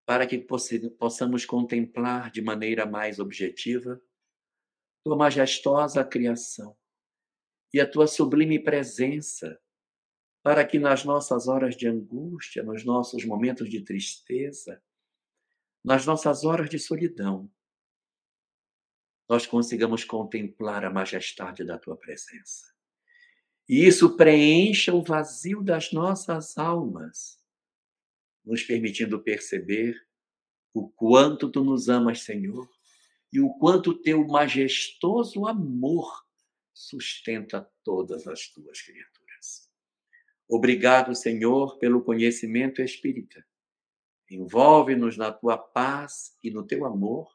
[0.09, 0.39] para que
[0.97, 4.01] possamos contemplar de maneira mais objetiva
[5.03, 6.75] tua majestosa criação
[7.71, 9.61] e a tua sublime presença,
[10.41, 14.83] para que nas nossas horas de angústia, nos nossos momentos de tristeza,
[15.83, 17.49] nas nossas horas de solidão,
[19.27, 22.73] nós consigamos contemplar a majestade da tua presença.
[23.67, 27.39] E isso preencha o vazio das nossas almas
[28.43, 29.95] nos permitindo perceber
[30.73, 32.67] o quanto tu nos amas, Senhor,
[33.31, 36.25] e o quanto teu majestoso amor
[36.73, 39.69] sustenta todas as tuas criaturas.
[40.47, 43.45] Obrigado, Senhor, pelo conhecimento espírita.
[44.29, 47.27] Envolve-nos na tua paz e no teu amor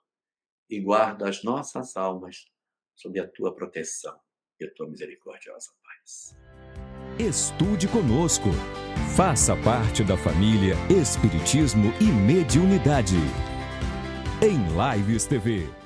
[0.70, 2.46] e guarda as nossas almas
[2.94, 4.16] sob a tua proteção
[4.60, 6.36] e a tua misericordiosa paz.
[7.18, 8.48] Estude conosco.
[9.16, 13.16] Faça parte da família Espiritismo e Mediunidade.
[14.42, 15.83] Em Lives TV.